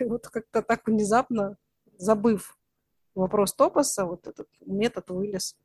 вот 0.00 0.28
как-то 0.28 0.62
так 0.62 0.86
внезапно, 0.86 1.56
забыв 1.96 2.56
вопрос 3.14 3.54
топоса, 3.54 4.04
вот 4.04 4.26
этот 4.26 4.48
метод 4.60 5.10
вылез 5.10 5.56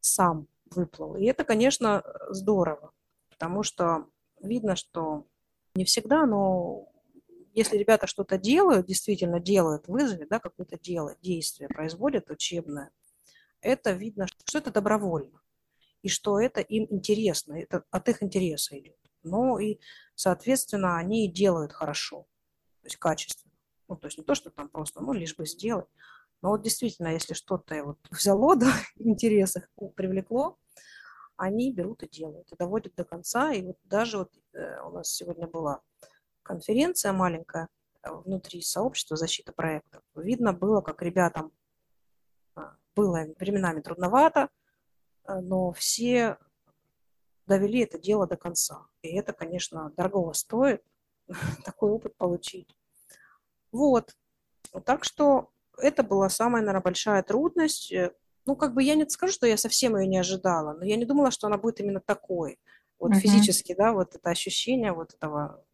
сам, 0.00 0.46
выплыл. 0.70 1.16
И 1.16 1.24
это, 1.24 1.44
конечно, 1.44 2.02
здорово, 2.28 2.92
потому 3.30 3.62
что 3.62 4.06
видно, 4.40 4.76
что 4.76 5.26
не 5.74 5.84
всегда, 5.84 6.26
но 6.26 6.88
если 7.54 7.76
ребята 7.76 8.06
что-то 8.06 8.36
делают, 8.36 8.86
действительно 8.86 9.40
делают 9.40 9.88
вызове, 9.88 10.26
да, 10.26 10.40
какое-то 10.40 10.78
дело, 10.78 11.16
действие 11.22 11.68
производят 11.68 12.30
учебное, 12.30 12.90
это 13.60 13.92
видно, 13.92 14.26
что 14.44 14.58
это 14.58 14.70
добровольно, 14.70 15.40
и 16.02 16.08
что 16.08 16.38
это 16.38 16.60
им 16.60 16.86
интересно, 16.90 17.54
это 17.54 17.84
от 17.90 18.08
их 18.08 18.22
интереса 18.22 18.78
идет. 18.78 18.98
Ну 19.22 19.58
и, 19.58 19.78
соответственно, 20.14 20.98
они 20.98 21.30
делают 21.30 21.72
хорошо, 21.72 22.26
то 22.82 22.86
есть 22.86 22.96
качественно. 22.96 23.52
Ну, 23.88 23.96
то 23.96 24.06
есть 24.06 24.18
не 24.18 24.24
то, 24.24 24.34
что 24.34 24.50
там 24.50 24.68
просто, 24.68 25.00
ну, 25.00 25.12
лишь 25.12 25.36
бы 25.36 25.46
сделать, 25.46 25.88
но 26.44 26.50
вот 26.50 26.60
действительно, 26.60 27.08
если 27.08 27.32
что-то 27.32 27.82
вот 27.82 27.98
взяло, 28.10 28.54
да, 28.56 28.70
интерес 28.96 29.56
их 29.56 29.66
привлекло, 29.94 30.58
они 31.38 31.72
берут 31.72 32.02
и 32.02 32.08
делают, 32.08 32.52
и 32.52 32.56
доводят 32.56 32.94
до 32.96 33.04
конца. 33.04 33.54
И 33.54 33.62
вот 33.62 33.78
даже 33.84 34.18
вот 34.18 34.30
э, 34.52 34.78
у 34.82 34.90
нас 34.90 35.08
сегодня 35.08 35.46
была 35.46 35.80
конференция 36.42 37.14
маленькая 37.14 37.70
э, 38.02 38.12
внутри 38.12 38.60
сообщества 38.60 39.16
защиты 39.16 39.52
проектов. 39.52 40.02
Видно 40.14 40.52
было, 40.52 40.82
как 40.82 41.00
ребятам 41.00 41.50
а, 42.56 42.76
было 42.94 43.24
временами 43.40 43.80
трудновато, 43.80 44.50
э, 45.26 45.40
но 45.40 45.72
все 45.72 46.36
довели 47.46 47.80
это 47.84 47.98
дело 47.98 48.26
до 48.26 48.36
конца. 48.36 48.86
И 49.00 49.16
это, 49.16 49.32
конечно, 49.32 49.94
дорого 49.96 50.34
стоит 50.34 50.84
такой 51.64 51.90
опыт 51.90 52.14
получить. 52.18 52.76
Вот. 53.72 54.14
Так 54.84 55.04
что 55.04 55.53
это 55.78 56.02
была 56.02 56.28
самая, 56.28 56.62
наверное, 56.62 56.82
большая 56.82 57.22
трудность. 57.22 57.92
Э, 57.92 58.12
ну, 58.46 58.56
как 58.56 58.74
бы 58.74 58.82
я 58.82 58.94
не 58.94 59.08
скажу, 59.08 59.32
что 59.32 59.46
я 59.46 59.56
совсем 59.56 59.96
ее 59.96 60.06
не 60.06 60.18
ожидала, 60.18 60.74
но 60.74 60.84
я 60.84 60.96
не 60.96 61.04
думала, 61.04 61.30
что 61.30 61.46
она 61.46 61.58
будет 61.58 61.80
именно 61.80 62.00
такой. 62.00 62.58
Вот 62.98 63.12
uh-huh. 63.12 63.20
физически, 63.20 63.74
да, 63.74 63.92
вот 63.92 64.14
это 64.14 64.30
ощущение 64.30 64.92
вот 64.92 65.14
этого 65.14 65.64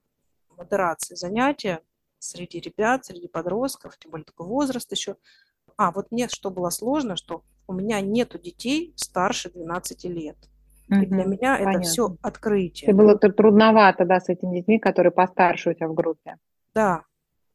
модерации 0.56 1.14
занятия 1.14 1.80
среди 2.18 2.60
ребят, 2.60 3.04
среди 3.04 3.28
подростков, 3.28 3.98
тем 3.98 4.10
более 4.10 4.24
такой 4.24 4.46
возраст 4.46 4.90
еще. 4.92 5.16
А, 5.76 5.90
вот 5.90 6.10
мне 6.10 6.28
что 6.28 6.50
было 6.50 6.70
сложно, 6.70 7.16
что 7.16 7.42
у 7.66 7.72
меня 7.72 8.00
нету 8.00 8.38
детей 8.38 8.92
старше 8.96 9.50
12 9.50 10.04
лет. 10.04 10.36
И 10.88 11.06
для 11.06 11.24
меня 11.24 11.56
Понятно. 11.56 11.78
это 11.78 11.88
все 11.88 12.16
открытие. 12.20 12.90
Это 12.90 12.96
было 12.96 13.16
трудновато, 13.16 14.04
да, 14.04 14.18
с 14.18 14.28
этими 14.28 14.56
детьми, 14.58 14.80
которые 14.80 15.12
постарше 15.12 15.70
у 15.70 15.72
тебя 15.72 15.86
в 15.86 15.94
группе. 15.94 16.36
Да, 16.74 17.04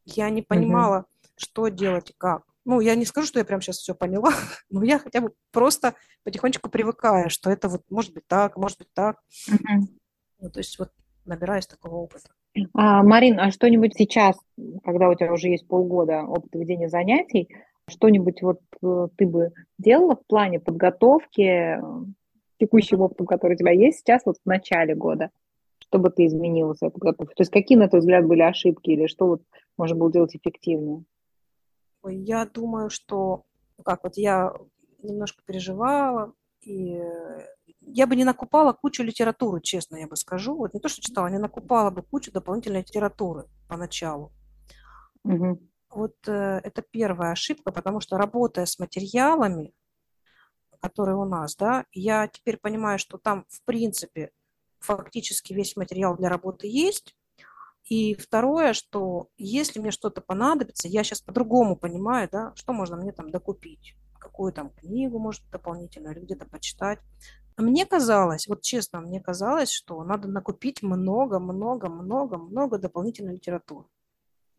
я 0.05 0.29
не 0.29 0.41
понимала, 0.41 0.99
угу 0.99 1.14
что 1.37 1.67
делать 1.67 2.11
и 2.11 2.15
как. 2.17 2.43
Ну, 2.65 2.79
я 2.79 2.95
не 2.95 3.05
скажу, 3.05 3.27
что 3.27 3.39
я 3.39 3.45
прям 3.45 3.61
сейчас 3.61 3.77
все 3.77 3.93
поняла, 3.93 4.31
но 4.69 4.83
я 4.83 4.99
хотя 4.99 5.21
бы 5.21 5.33
просто 5.51 5.95
потихонечку 6.23 6.69
привыкаю, 6.69 7.29
что 7.29 7.49
это 7.49 7.69
вот 7.69 7.83
может 7.89 8.13
быть 8.13 8.27
так, 8.27 8.57
может 8.57 8.79
быть 8.79 8.93
так. 8.93 9.19
Угу. 9.47 9.87
Ну, 10.39 10.49
то 10.49 10.59
есть 10.59 10.77
вот 10.79 10.89
набираюсь 11.25 11.67
такого 11.67 11.95
опыта. 11.95 12.29
А, 12.73 13.03
Марин, 13.03 13.39
а 13.39 13.51
что-нибудь 13.51 13.95
сейчас, 13.95 14.37
когда 14.83 15.09
у 15.09 15.15
тебя 15.15 15.33
уже 15.33 15.49
есть 15.49 15.67
полгода 15.67 16.23
опыта 16.23 16.57
ведения 16.57 16.89
занятий, 16.89 17.49
что-нибудь 17.87 18.41
вот 18.41 18.61
э, 18.81 19.07
ты 19.17 19.27
бы 19.27 19.51
делала 19.77 20.15
в 20.15 20.25
плане 20.25 20.59
подготовки 20.59 21.41
э, 21.41 21.81
текущим 22.59 23.01
опытом, 23.01 23.27
который 23.27 23.53
у 23.53 23.57
тебя 23.57 23.71
есть 23.71 23.99
сейчас, 23.99 24.23
вот 24.25 24.37
в 24.43 24.47
начале 24.47 24.95
года, 24.95 25.29
чтобы 25.79 26.09
ты 26.09 26.25
изменила 26.25 26.73
свою 26.73 26.91
подготовку? 26.91 27.35
То 27.35 27.41
есть 27.41 27.51
какие, 27.51 27.77
на 27.77 27.89
твой 27.89 27.99
взгляд, 27.99 28.25
были 28.25 28.41
ошибки 28.41 28.89
или 28.89 29.07
что 29.07 29.27
вот 29.27 29.41
можно 29.77 29.97
было 29.97 30.11
делать 30.11 30.35
эффективнее? 30.35 31.03
Я 32.09 32.45
думаю, 32.45 32.89
что 32.89 33.45
ну 33.77 33.83
как 33.83 34.03
вот 34.03 34.17
я 34.17 34.53
немножко 35.01 35.43
переживала, 35.45 36.33
и 36.61 36.99
я 37.81 38.07
бы 38.07 38.15
не 38.15 38.23
накупала 38.23 38.73
кучу 38.73 39.03
литературы, 39.03 39.61
честно 39.61 39.97
я 39.97 40.07
бы 40.07 40.15
скажу. 40.15 40.55
Вот 40.55 40.73
не 40.73 40.79
то, 40.79 40.89
что 40.89 41.01
читала, 41.01 41.27
не 41.27 41.37
накупала 41.37 41.91
бы 41.91 42.01
кучу 42.01 42.31
дополнительной 42.31 42.79
литературы 42.79 43.45
поначалу. 43.67 44.31
Угу. 45.23 45.59
Вот 45.91 46.15
э, 46.27 46.59
это 46.63 46.81
первая 46.81 47.31
ошибка, 47.31 47.71
потому 47.71 47.99
что 47.99 48.17
работая 48.17 48.65
с 48.65 48.79
материалами, 48.79 49.73
которые 50.81 51.15
у 51.15 51.25
нас, 51.25 51.55
да, 51.55 51.85
я 51.91 52.27
теперь 52.27 52.57
понимаю, 52.57 52.99
что 52.99 53.17
там, 53.17 53.45
в 53.49 53.63
принципе, 53.63 54.31
фактически 54.79 55.53
весь 55.53 55.75
материал 55.75 56.15
для 56.15 56.29
работы 56.29 56.67
есть, 56.67 57.15
и 57.87 58.15
второе, 58.15 58.73
что 58.73 59.29
если 59.37 59.79
мне 59.79 59.91
что-то 59.91 60.21
понадобится, 60.21 60.87
я 60.87 61.03
сейчас 61.03 61.21
по-другому 61.21 61.75
понимаю, 61.75 62.27
да, 62.31 62.51
что 62.55 62.73
можно 62.73 62.97
мне 62.97 63.11
там 63.11 63.29
докупить, 63.29 63.95
какую 64.19 64.51
там 64.53 64.71
книгу, 64.71 65.19
может, 65.19 65.43
дополнительно, 65.51 66.09
или 66.09 66.21
где-то 66.21 66.45
почитать. 66.45 66.99
Мне 67.57 67.85
казалось, 67.85 68.47
вот 68.47 68.63
честно, 68.63 69.01
мне 69.01 69.21
казалось, 69.21 69.71
что 69.71 70.03
надо 70.03 70.27
накупить 70.27 70.81
много-много-много-много 70.81 72.79
дополнительной 72.79 73.35
литературы. 73.35 73.85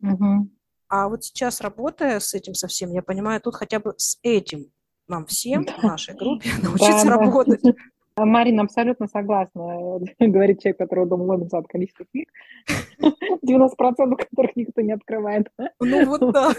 Угу. 0.01 0.49
А 0.87 1.09
вот 1.09 1.25
сейчас, 1.25 1.59
работая 1.59 2.19
с 2.19 2.33
этим 2.33 2.53
совсем, 2.53 2.91
я 2.91 3.03
понимаю, 3.03 3.41
тут 3.41 3.55
хотя 3.55 3.79
бы 3.79 3.93
с 3.97 4.17
этим 4.23 4.71
нам 5.07 5.25
всем 5.25 5.65
в 5.65 5.83
нашей 5.83 6.15
группе 6.15 6.49
научиться 6.63 7.07
работать. 7.09 7.61
Марина 8.25 8.63
абсолютно 8.63 9.07
согласна, 9.07 9.99
говорит 10.19 10.61
человек, 10.61 10.77
которого 10.77 11.07
дома 11.07 11.23
ломится 11.23 11.57
от 11.57 11.67
количества 11.67 12.05
книг, 12.11 12.29
90% 12.99 13.69
которых 14.15 14.55
никто 14.55 14.81
не 14.81 14.93
открывает. 14.93 15.47
Ну 15.79 16.05
вот 16.05 16.21
да. 16.33 16.51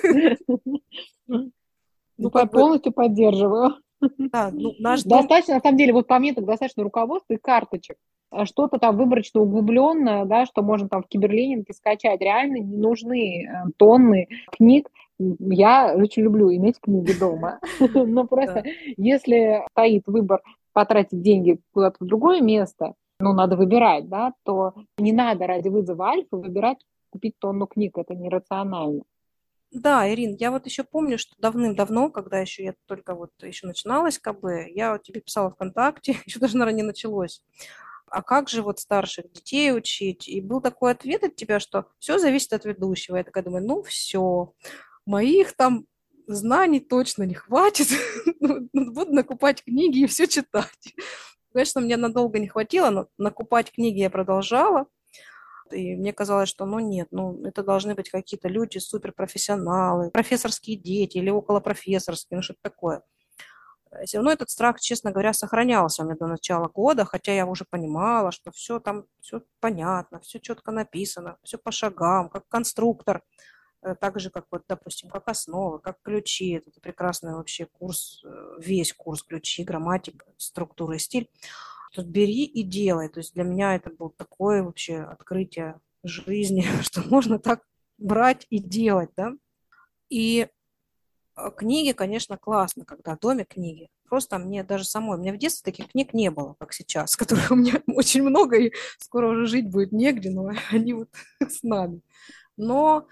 Ну, 2.16 2.31
полностью 2.49 2.92
поддерживаю. 2.92 3.75
Да, 4.01 4.51
ну, 4.53 4.75
наш. 4.79 5.03
Достаточно, 5.03 5.55
на 5.55 5.61
самом 5.61 5.77
деле, 5.77 5.92
вот 5.92 6.07
по 6.07 6.18
мне 6.18 6.33
так 6.33 6.44
достаточно 6.44 6.85
руководства 6.85 7.35
и 7.35 7.38
карточек. 7.38 7.97
А 8.31 8.44
что-то 8.44 8.79
там 8.79 8.97
выборочно 8.97 9.40
углубленное, 9.40 10.25
да, 10.25 10.44
что 10.44 10.62
можно 10.62 10.88
там 10.88 11.03
в 11.03 11.09
киберленинге 11.09 11.73
скачать. 11.73 12.21
Реально 12.21 12.59
не 12.59 12.77
нужны 12.77 13.44
э, 13.44 13.71
тонны 13.77 14.29
книг. 14.51 14.90
Я 15.18 15.94
очень 15.97 16.23
люблю 16.23 16.55
иметь 16.55 16.79
книги 16.81 17.12
дома. 17.18 17.59
Но 17.94 18.27
просто 18.27 18.64
если 18.97 19.62
стоит 19.73 20.03
выбор 20.07 20.42
потратить 20.72 21.22
деньги 21.22 21.61
куда-то 21.72 21.96
в 22.00 22.07
другое 22.07 22.40
место, 22.40 22.94
ну, 23.20 23.33
надо 23.33 23.57
выбирать, 23.57 24.09
да, 24.09 24.33
то 24.44 24.74
не 24.96 25.12
надо 25.12 25.46
ради 25.46 25.68
вызова 25.68 26.11
альфа 26.11 26.37
выбирать 26.37 26.78
купить 27.11 27.38
тонну 27.38 27.66
книг. 27.66 27.98
Это 27.98 28.14
нерационально. 28.14 29.02
Да, 29.70 30.11
Ирин, 30.11 30.37
я 30.38 30.50
вот 30.50 30.64
еще 30.66 30.83
помню, 30.83 31.18
что 31.18 31.35
давным-давно, 31.38 32.11
когда 32.11 32.38
еще 32.38 32.64
я 32.64 32.74
только 32.87 33.14
вот 33.14 33.31
еще 33.42 33.66
начиналась 33.66 34.18
КБ, 34.18 34.68
я 34.68 34.92
вот 34.92 35.02
тебе 35.02 35.20
писала 35.20 35.50
ВКонтакте, 35.50 36.16
еще 36.26 36.38
даже, 36.38 36.57
наверное, 36.57 36.83
не 36.83 36.87
началось. 36.87 37.42
А 38.11 38.22
как 38.22 38.48
же 38.48 38.62
вот 38.62 38.78
старших 38.78 39.31
детей 39.33 39.76
учить? 39.76 40.28
И 40.28 40.40
был 40.40 40.62
такой 40.62 40.92
ответ 40.92 41.24
от 41.24 41.37
тебя, 41.37 41.61
что 41.61 41.87
все 41.98 42.18
зависит 42.18 42.54
от 42.54 42.64
ведущего. 42.64 43.16
Я 43.16 43.24
такая 43.24 43.44
думаю, 43.44 43.66
ну 43.66 43.83
все, 43.83 44.54
моих 45.04 45.54
там 45.54 45.85
знаний 46.29 46.81
точно 46.81 47.25
не 47.25 47.35
хватит. 47.35 47.88
Ну, 48.41 48.69
ну, 48.73 48.93
буду 48.93 49.12
накупать 49.12 49.64
книги 49.64 50.05
и 50.05 50.07
все 50.07 50.29
читать. 50.29 50.95
Конечно, 51.53 51.81
мне 51.81 51.97
надолго 51.97 52.38
не 52.38 52.47
хватило, 52.47 52.91
но 52.91 53.09
накупать 53.19 53.73
книги 53.73 53.99
я 53.99 54.11
продолжала. 54.11 54.87
И 55.73 55.97
мне 55.97 56.12
казалось, 56.12 56.49
что 56.49 56.64
ну 56.64 56.79
нет, 56.79 57.09
ну 57.11 57.45
это 57.45 57.62
должны 57.62 57.95
быть 57.95 58.11
какие-то 58.11 58.49
люди 58.49 58.79
суперпрофессионалы, 58.79 60.11
профессорские 60.11 60.77
дети 60.77 61.19
или 61.19 61.31
околопрофессорские, 61.31 62.37
ну 62.37 62.43
что-то 62.43 62.61
такое. 62.62 63.03
Все 64.05 64.19
равно 64.19 64.33
этот 64.33 64.51
страх, 64.51 64.81
честно 64.81 65.11
говоря, 65.11 65.33
сохранялся 65.33 66.03
у 66.03 66.07
меня 66.07 66.17
до 66.17 66.27
начала 66.27 66.69
года, 66.69 67.05
хотя 67.05 67.33
я 67.33 67.47
уже 67.47 67.64
понимала, 67.69 68.33
что 68.33 68.51
все 68.51 68.81
там, 68.81 69.05
все 69.21 69.43
понятно, 69.61 70.21
все 70.21 70.38
четко 70.38 70.73
написано, 70.73 71.38
все 71.43 71.59
по 71.59 71.73
шагам, 71.73 72.29
как 72.29 72.47
конструктор, 72.49 73.23
так 74.01 74.19
же, 74.21 74.31
как 74.31 74.47
вот, 74.51 74.64
допустим, 74.69 75.09
как 75.09 75.29
основы, 75.29 75.79
как 75.79 75.99
ключи. 76.03 76.53
Это 76.53 76.81
прекрасный 76.81 77.35
вообще 77.35 77.67
курс, 77.67 78.23
э, 78.25 78.57
весь 78.59 78.93
курс 78.93 79.23
ключи, 79.23 79.64
грамматика, 79.64 80.27
структура 80.37 80.97
и 80.97 80.99
стиль. 80.99 81.31
Тут 81.93 82.07
бери 82.07 82.45
и 82.45 82.62
делай. 82.62 83.09
То 83.09 83.21
есть 83.21 83.35
для 83.35 83.45
меня 83.45 83.77
это 83.77 83.91
было 83.91 84.11
такое 84.11 84.62
вообще 84.62 84.99
открытие 84.99 85.81
жизни, 86.03 86.64
что 86.83 87.03
можно 87.09 87.38
так 87.38 87.62
брать 87.99 88.47
и 88.51 88.59
делать, 88.59 89.11
да. 89.17 89.33
И 90.09 90.49
а, 91.35 91.51
книги, 91.51 91.93
конечно, 91.93 92.37
классно, 92.37 92.85
когда 92.85 93.17
в 93.17 93.21
доме 93.21 93.45
книги. 93.45 93.88
Просто 94.09 94.38
мне 94.38 94.64
даже 94.64 94.85
самой, 94.85 95.19
у 95.19 95.21
меня 95.21 95.33
в 95.33 95.38
детстве 95.38 95.71
таких 95.71 95.93
книг 95.93 96.14
не 96.14 96.31
было, 96.31 96.55
как 96.59 96.73
сейчас, 96.73 97.17
которых 97.17 97.51
у 97.51 97.57
меня 97.57 97.83
очень 97.87 98.23
много, 98.23 98.57
и 98.57 98.73
скоро 98.99 99.29
уже 99.29 99.47
жить 99.47 99.71
будет 99.71 99.93
негде, 99.93 100.31
но 100.31 100.51
они 100.71 100.95
вот 100.95 101.11
с 101.41 101.62
нами. 101.62 102.01
Но 102.57 103.07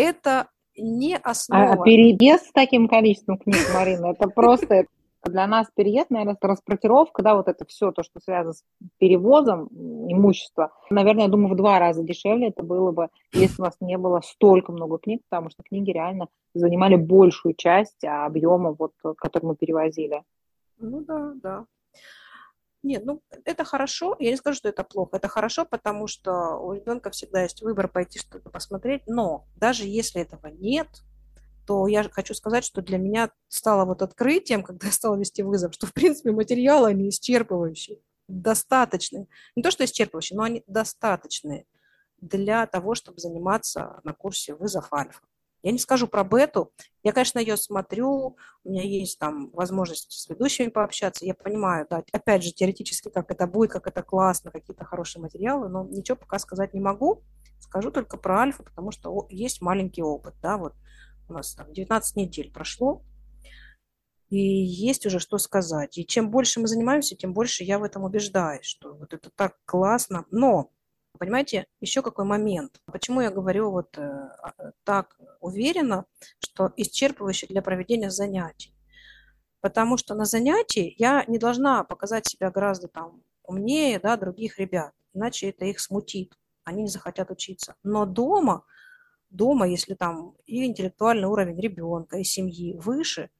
это 0.00 0.48
не 0.76 1.16
а, 1.16 1.30
основа. 1.30 1.72
А 1.72 1.76
перевес 1.82 2.42
с 2.42 2.52
таким 2.52 2.88
количеством 2.88 3.38
книг, 3.38 3.58
Марина, 3.74 4.06
это 4.06 4.28
просто 4.28 4.86
для 5.24 5.46
нас 5.46 5.68
переезд, 5.74 6.10
наверное, 6.10 6.36
транспортировка, 6.36 7.22
да, 7.22 7.34
вот 7.34 7.48
это 7.48 7.64
все, 7.66 7.92
то, 7.92 8.02
что 8.02 8.20
связано 8.20 8.54
с 8.54 8.64
перевозом 8.98 9.68
имущества, 10.08 10.72
наверное, 10.88 11.24
я 11.24 11.28
думаю, 11.28 11.52
в 11.52 11.56
два 11.56 11.78
раза 11.78 12.02
дешевле 12.02 12.48
это 12.48 12.62
было 12.62 12.90
бы, 12.90 13.08
если 13.32 13.60
у 13.60 13.64
нас 13.64 13.76
не 13.80 13.98
было 13.98 14.20
столько 14.24 14.72
много 14.72 14.98
книг, 14.98 15.20
потому 15.28 15.50
что 15.50 15.62
книги 15.62 15.90
реально 15.90 16.28
занимали 16.54 16.96
большую 16.96 17.54
часть 17.54 18.02
объема, 18.02 18.74
вот, 18.78 18.92
который 19.18 19.44
мы 19.44 19.56
перевозили. 19.56 20.22
Ну 20.78 21.04
да, 21.04 21.32
да. 21.42 21.64
Нет, 22.82 23.04
ну 23.04 23.22
это 23.44 23.64
хорошо. 23.64 24.16
Я 24.18 24.30
не 24.30 24.36
скажу, 24.36 24.56
что 24.56 24.68
это 24.68 24.84
плохо. 24.84 25.16
Это 25.16 25.28
хорошо, 25.28 25.66
потому 25.66 26.06
что 26.06 26.56
у 26.56 26.72
ребенка 26.72 27.10
всегда 27.10 27.42
есть 27.42 27.62
выбор 27.62 27.88
пойти 27.88 28.18
что-то 28.18 28.48
посмотреть. 28.48 29.02
Но 29.06 29.46
даже 29.56 29.84
если 29.84 30.22
этого 30.22 30.46
нет, 30.46 30.88
то 31.66 31.86
я 31.86 32.02
хочу 32.08 32.34
сказать, 32.34 32.64
что 32.64 32.80
для 32.82 32.98
меня 32.98 33.30
стало 33.48 33.84
вот 33.84 34.02
открытием, 34.02 34.62
когда 34.64 34.86
я 34.86 34.92
стала 34.92 35.16
вести 35.16 35.42
вызов, 35.42 35.74
что, 35.74 35.86
в 35.86 35.92
принципе, 35.92 36.32
материалы, 36.32 36.88
они 36.90 37.10
исчерпывающие, 37.10 38.00
достаточные. 38.28 39.26
Не 39.56 39.62
то, 39.62 39.70
что 39.70 39.84
исчерпывающие, 39.84 40.36
но 40.36 40.44
они 40.44 40.64
достаточные 40.66 41.66
для 42.20 42.66
того, 42.66 42.94
чтобы 42.94 43.18
заниматься 43.18 44.00
на 44.04 44.12
курсе 44.12 44.54
вызов 44.54 44.92
альфа. 44.92 45.20
Я 45.62 45.72
не 45.72 45.78
скажу 45.78 46.06
про 46.06 46.24
бету. 46.24 46.72
Я, 47.02 47.12
конечно, 47.12 47.38
ее 47.38 47.56
смотрю, 47.56 48.36
у 48.64 48.70
меня 48.70 48.82
есть 48.82 49.18
там 49.18 49.50
возможность 49.50 50.10
с 50.12 50.28
ведущими 50.28 50.68
пообщаться. 50.68 51.24
Я 51.24 51.34
понимаю, 51.34 51.86
да, 51.88 52.02
опять 52.12 52.42
же, 52.42 52.52
теоретически, 52.52 53.10
как 53.10 53.30
это 53.30 53.46
будет, 53.46 53.70
как 53.70 53.86
это 53.86 54.02
классно, 54.02 54.50
какие-то 54.50 54.84
хорошие 54.84 55.22
материалы, 55.22 55.68
но 55.68 55.84
ничего 55.84 56.16
пока 56.16 56.38
сказать 56.38 56.74
не 56.74 56.80
могу. 56.80 57.22
Скажу 57.58 57.90
только 57.90 58.16
про 58.16 58.40
альфа, 58.40 58.62
потому 58.62 58.90
что 58.90 59.26
есть 59.28 59.60
маленький 59.60 60.02
опыт, 60.02 60.34
да, 60.42 60.56
вот 60.56 60.74
у 61.28 61.34
нас 61.34 61.54
там 61.54 61.72
19 61.72 62.16
недель 62.16 62.50
прошло, 62.52 63.02
и 64.30 64.38
есть 64.38 65.06
уже 65.06 65.18
что 65.18 65.38
сказать. 65.38 65.98
И 65.98 66.06
чем 66.06 66.30
больше 66.30 66.60
мы 66.60 66.68
занимаемся, 66.68 67.16
тем 67.16 67.34
больше 67.34 67.64
я 67.64 67.78
в 67.78 67.82
этом 67.82 68.04
убеждаюсь, 68.04 68.64
что 68.64 68.94
вот 68.94 69.12
это 69.12 69.28
так 69.34 69.56
классно. 69.64 70.24
Но, 70.30 70.70
понимаете, 71.18 71.66
еще 71.80 72.02
какой 72.02 72.24
момент. 72.24 72.80
Почему 72.86 73.20
я 73.20 73.30
говорю 73.30 73.70
вот 73.70 73.96
э, 73.98 74.02
а, 74.02 74.72
так 74.84 75.18
уверенно, 75.40 76.06
что 76.38 76.72
исчерпывающе 76.76 77.46
для 77.48 77.62
проведения 77.62 78.10
занятий? 78.10 78.74
Потому 79.60 79.96
что 79.96 80.14
на 80.14 80.24
занятии 80.24 80.94
я 80.98 81.24
не 81.26 81.38
должна 81.38 81.84
показать 81.84 82.26
себя 82.26 82.50
гораздо 82.50 82.88
там 82.88 83.22
умнее 83.42 83.98
да, 83.98 84.16
других 84.16 84.58
ребят, 84.58 84.92
иначе 85.12 85.50
это 85.50 85.64
их 85.64 85.80
смутит, 85.80 86.38
они 86.64 86.82
не 86.82 86.88
захотят 86.88 87.30
учиться. 87.30 87.74
Но 87.82 88.06
дома 88.06 88.64
дома, 89.30 89.68
если 89.68 89.94
там 89.94 90.34
и 90.46 90.66
интеллектуальный 90.66 91.28
уровень 91.28 91.58
ребенка, 91.60 92.18
и 92.18 92.24
семьи 92.24 92.76
выше, 92.76 93.30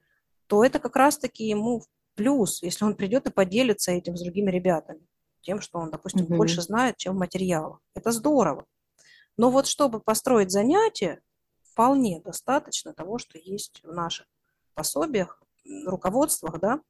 то 0.47 0.63
это 0.63 0.79
как 0.79 0.95
раз-таки 0.95 1.45
ему 1.45 1.83
плюс, 2.15 2.61
если 2.63 2.85
он 2.85 2.95
придет 2.95 3.27
и 3.27 3.31
поделится 3.31 3.91
этим 3.91 4.17
с 4.17 4.23
другими 4.23 4.51
ребятами, 4.51 5.05
тем, 5.41 5.61
что 5.61 5.79
он, 5.79 5.89
допустим, 5.89 6.25
угу. 6.25 6.35
больше 6.35 6.61
знает, 6.61 6.97
чем 6.97 7.17
материала. 7.17 7.79
Это 7.95 8.11
здорово. 8.11 8.65
Но 9.37 9.49
вот 9.49 9.67
чтобы 9.67 9.99
построить 9.99 10.51
занятие, 10.51 11.21
вполне 11.63 12.21
достаточно 12.21 12.93
того, 12.93 13.17
что 13.17 13.37
есть 13.37 13.81
в 13.83 13.91
наших 13.91 14.27
пособиях, 14.73 15.41
руководствах, 15.85 16.59
да, 16.59 16.81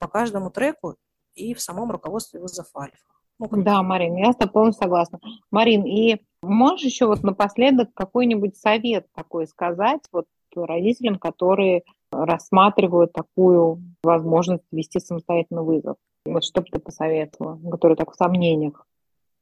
по 0.00 0.08
каждому 0.08 0.50
треку 0.50 0.96
и 1.34 1.54
в 1.54 1.60
самом 1.60 1.90
руководстве 1.90 2.40
вызов 2.40 2.68
альфа. 2.76 2.96
Ну, 3.38 3.48
да, 3.62 3.82
Марин, 3.82 4.16
я 4.16 4.32
с 4.32 4.36
тобой 4.36 4.52
полностью 4.52 4.84
согласна. 4.84 5.20
Марин, 5.50 5.84
и 5.84 6.22
можешь 6.42 6.84
еще 6.84 7.06
вот 7.06 7.22
напоследок 7.22 7.90
какой-нибудь 7.94 8.56
совет 8.56 9.06
такой 9.12 9.46
сказать 9.46 10.00
вот 10.10 10.26
родителям, 10.54 11.18
которые 11.18 11.82
рассматривают 12.10 13.12
такую 13.12 13.82
возможность 14.02 14.64
вести 14.72 15.00
самостоятельный 15.00 15.62
вызов? 15.62 15.96
Вот 16.26 16.44
что 16.44 16.60
бы 16.60 16.68
ты 16.70 16.78
посоветовала, 16.78 17.58
которые 17.70 17.96
так 17.96 18.10
в 18.12 18.16
сомнениях? 18.16 18.86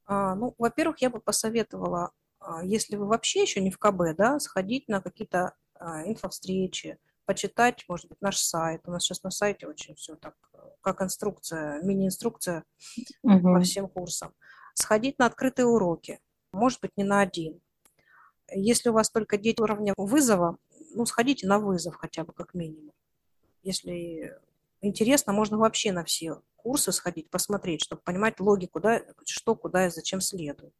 А, 0.05 0.35
ну, 0.35 0.53
во-первых, 0.57 1.01
я 1.01 1.09
бы 1.09 1.19
посоветовала, 1.19 2.11
а, 2.39 2.63
если 2.63 2.95
вы 2.95 3.07
вообще 3.07 3.41
еще 3.41 3.61
не 3.61 3.71
в 3.71 3.79
КБ, 3.79 4.15
да, 4.17 4.39
сходить 4.39 4.87
на 4.87 5.01
какие-то 5.01 5.55
а, 5.75 6.07
инфовстречи, 6.07 6.97
почитать, 7.25 7.83
может 7.87 8.07
быть, 8.07 8.21
наш 8.21 8.37
сайт. 8.37 8.81
У 8.85 8.91
нас 8.91 9.03
сейчас 9.03 9.23
на 9.23 9.31
сайте 9.31 9.67
очень 9.67 9.95
все 9.95 10.15
так, 10.15 10.35
как 10.81 11.01
инструкция, 11.01 11.81
мини-инструкция 11.81 12.63
угу. 13.23 13.55
по 13.55 13.59
всем 13.61 13.87
курсам. 13.87 14.33
Сходить 14.75 15.17
на 15.17 15.25
открытые 15.25 15.65
уроки, 15.65 16.19
может 16.51 16.81
быть, 16.81 16.91
не 16.97 17.03
на 17.03 17.21
один. 17.21 17.59
Если 18.53 18.89
у 18.89 18.93
вас 18.93 19.09
только 19.09 19.37
дети 19.37 19.59
уровня 19.59 19.93
вызова, 19.97 20.57
ну, 20.93 21.05
сходите 21.05 21.47
на 21.47 21.57
вызов 21.57 21.95
хотя 21.95 22.23
бы 22.23 22.33
как 22.33 22.53
минимум. 22.53 22.93
Если 23.63 24.37
интересно, 24.81 25.33
можно 25.33 25.57
вообще 25.57 25.91
на 25.91 26.03
все 26.03 26.41
курсы 26.65 26.91
сходить, 26.91 27.29
посмотреть, 27.29 27.83
чтобы 27.83 28.01
понимать 28.01 28.39
логику, 28.39 28.79
да, 28.79 28.99
что, 29.23 29.53
куда 29.55 29.85
и 29.85 29.91
зачем 29.91 30.19
следует. 30.19 30.73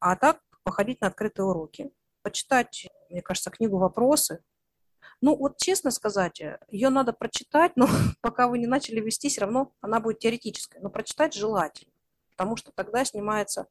А 0.00 0.16
так 0.16 0.42
походить 0.64 1.00
на 1.00 1.06
открытые 1.06 1.46
уроки, 1.46 1.90
почитать, 2.20 2.86
мне 3.08 3.22
кажется, 3.22 3.50
книгу 3.50 3.78
«Вопросы», 3.78 4.42
Ну, 5.22 5.34
вот 5.34 5.56
честно 5.56 5.90
сказать, 5.90 6.42
ее 6.68 6.90
надо 6.90 7.14
прочитать, 7.14 7.72
но 7.74 7.88
пока 8.20 8.48
вы 8.48 8.58
не 8.58 8.66
начали 8.66 9.00
вести, 9.00 9.30
все 9.30 9.40
равно 9.40 9.72
она 9.80 9.98
будет 9.98 10.18
теоретической. 10.18 10.82
Но 10.82 10.90
прочитать 10.90 11.32
желательно, 11.32 11.94
потому 12.36 12.56
что 12.56 12.70
тогда 12.72 13.02
снимается 13.06 13.66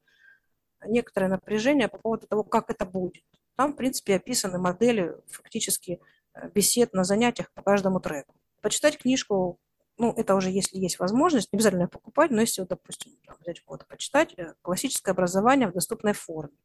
некоторое 0.86 1.28
напряжение 1.28 1.88
по 1.88 2.00
поводу 2.00 2.26
того, 2.26 2.44
как 2.44 2.72
это 2.72 2.86
будет. 2.86 3.24
Там, 3.56 3.74
в 3.74 3.76
принципе, 3.76 4.16
описаны 4.16 4.58
модели 4.58 5.16
фактически 5.28 6.00
э, 6.34 6.50
бесед 6.50 6.94
на 6.94 7.04
занятиях 7.04 7.52
по 7.54 7.62
каждому 7.62 8.00
треку. 8.00 8.34
Почитать 8.62 8.98
книжку, 8.98 9.60
ну, 9.98 10.14
это 10.16 10.36
уже 10.36 10.52
если 10.52 10.78
есть 10.78 11.00
возможность, 11.00 11.52
не 11.52 11.58
обязательно 11.58 11.88
покупать, 11.88 12.32
но 12.32 12.42
если, 12.42 12.62
вот, 12.62 12.70
допустим, 12.70 13.14
взять 13.40 13.64
вот, 13.66 13.86
почитать 13.88 14.34
э, 14.38 14.54
классическое 14.62 15.14
образование 15.14 15.68
в 15.68 15.74
доступной 15.74 16.14
форме. 16.14 16.58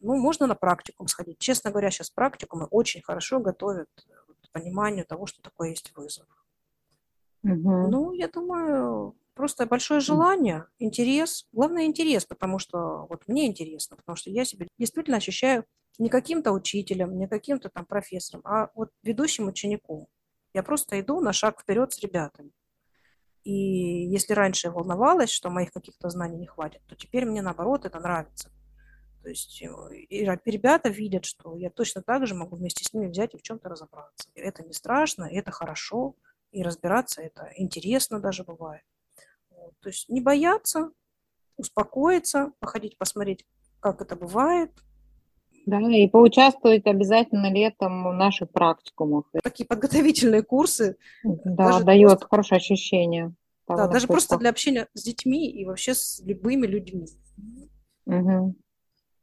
Ну, 0.00 0.16
можно 0.16 0.46
на 0.48 0.56
практикум 0.56 1.06
сходить. 1.06 1.38
Честно 1.38 1.70
говоря, 1.70 1.90
сейчас 1.90 2.10
практикумы 2.10 2.66
очень 2.66 3.02
хорошо 3.02 3.38
готовят 3.38 3.88
к 4.42 4.50
пониманию 4.50 5.06
того, 5.06 5.26
что 5.26 5.40
такое 5.42 5.70
есть 5.70 5.92
вызов. 5.96 6.26
Угу. 7.44 7.88
Ну, 7.88 8.12
я 8.12 8.28
думаю, 8.28 9.16
просто 9.34 9.66
большое 9.66 10.00
желание, 10.00 10.66
интерес. 10.80 11.46
Главное, 11.52 11.84
интерес, 11.84 12.24
потому 12.24 12.58
что 12.58 13.06
вот 13.08 13.28
мне 13.28 13.46
интересно, 13.46 13.96
потому 13.96 14.16
что 14.16 14.30
я 14.30 14.44
себя 14.44 14.66
действительно 14.76 15.18
ощущаю 15.18 15.64
не 15.98 16.08
каким-то 16.08 16.52
учителем, 16.52 17.16
не 17.16 17.28
каким-то 17.28 17.68
там 17.68 17.84
профессором, 17.84 18.42
а 18.44 18.70
вот 18.74 18.90
ведущим 19.02 19.46
учеником. 19.46 20.08
Я 20.54 20.62
просто 20.62 21.00
иду 21.00 21.20
на 21.20 21.32
шаг 21.32 21.60
вперед 21.60 21.92
с 21.92 22.00
ребятами. 22.00 22.52
И 23.44 23.52
если 23.52 24.34
раньше 24.34 24.68
я 24.68 24.72
волновалась, 24.72 25.30
что 25.30 25.50
моих 25.50 25.72
каких-то 25.72 26.08
знаний 26.08 26.38
не 26.38 26.46
хватит, 26.46 26.82
то 26.86 26.94
теперь 26.94 27.24
мне 27.24 27.42
наоборот 27.42 27.84
это 27.84 27.98
нравится. 27.98 28.50
То 29.22 29.28
есть 29.28 29.62
э, 29.62 29.94
и 29.94 30.24
ребята 30.44 30.88
видят, 30.88 31.24
что 31.24 31.56
я 31.56 31.70
точно 31.70 32.02
так 32.02 32.26
же 32.26 32.34
могу 32.34 32.56
вместе 32.56 32.84
с 32.84 32.92
ними 32.92 33.08
взять 33.08 33.34
и 33.34 33.38
в 33.38 33.42
чем-то 33.42 33.68
разобраться. 33.68 34.28
Это 34.34 34.62
не 34.62 34.72
страшно, 34.72 35.24
это 35.24 35.50
хорошо, 35.50 36.16
и 36.50 36.62
разбираться 36.62 37.22
это 37.22 37.50
интересно 37.56 38.20
даже 38.20 38.44
бывает. 38.44 38.84
Вот. 39.50 39.74
То 39.80 39.88
есть 39.88 40.08
не 40.08 40.20
бояться, 40.20 40.90
успокоиться, 41.56 42.52
походить, 42.60 42.98
посмотреть, 42.98 43.46
как 43.80 44.02
это 44.02 44.16
бывает. 44.16 44.72
Да, 45.66 45.80
и 45.80 46.08
поучаствовать 46.08 46.86
обязательно 46.86 47.52
летом 47.52 48.04
в 48.08 48.12
наших 48.14 48.50
практикумах. 48.50 49.26
Такие 49.42 49.66
подготовительные 49.66 50.42
курсы. 50.42 50.96
Да, 51.22 51.80
дает 51.80 52.10
просто... 52.10 52.26
хорошее 52.28 52.56
ощущение. 52.58 53.34
Да, 53.68 53.86
даже 53.86 54.06
просто 54.06 54.36
для 54.38 54.50
общения 54.50 54.88
с 54.94 55.02
детьми 55.02 55.48
и 55.48 55.64
вообще 55.64 55.94
с 55.94 56.20
любыми 56.24 56.66
людьми. 56.66 57.06
Угу. 58.06 58.56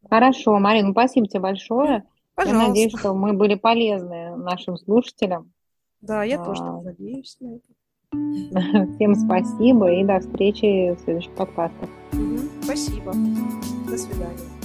Хорошо, 0.10 0.58
Марина, 0.60 0.92
спасибо 0.92 1.28
тебе 1.28 1.42
большое. 1.42 2.04
Пожалуйста. 2.36 2.62
Я 2.62 2.68
надеюсь, 2.68 2.94
что 2.98 3.14
мы 3.14 3.34
были 3.34 3.56
полезны 3.56 4.36
нашим 4.38 4.78
слушателям. 4.78 5.52
Да, 6.02 6.24
я 6.24 6.42
а... 6.42 6.46
тоже 6.46 6.64
надеюсь 6.64 7.38
на 7.42 7.58
это. 7.58 7.66
Всем 8.96 9.16
спасибо 9.16 9.92
и 9.92 10.04
до 10.04 10.20
встречи 10.20 10.96
в 10.96 11.00
следующих 11.02 11.36
подкастах. 11.36 11.90
Спасибо. 12.64 13.14
До 13.88 13.98
свидания. 13.98 14.59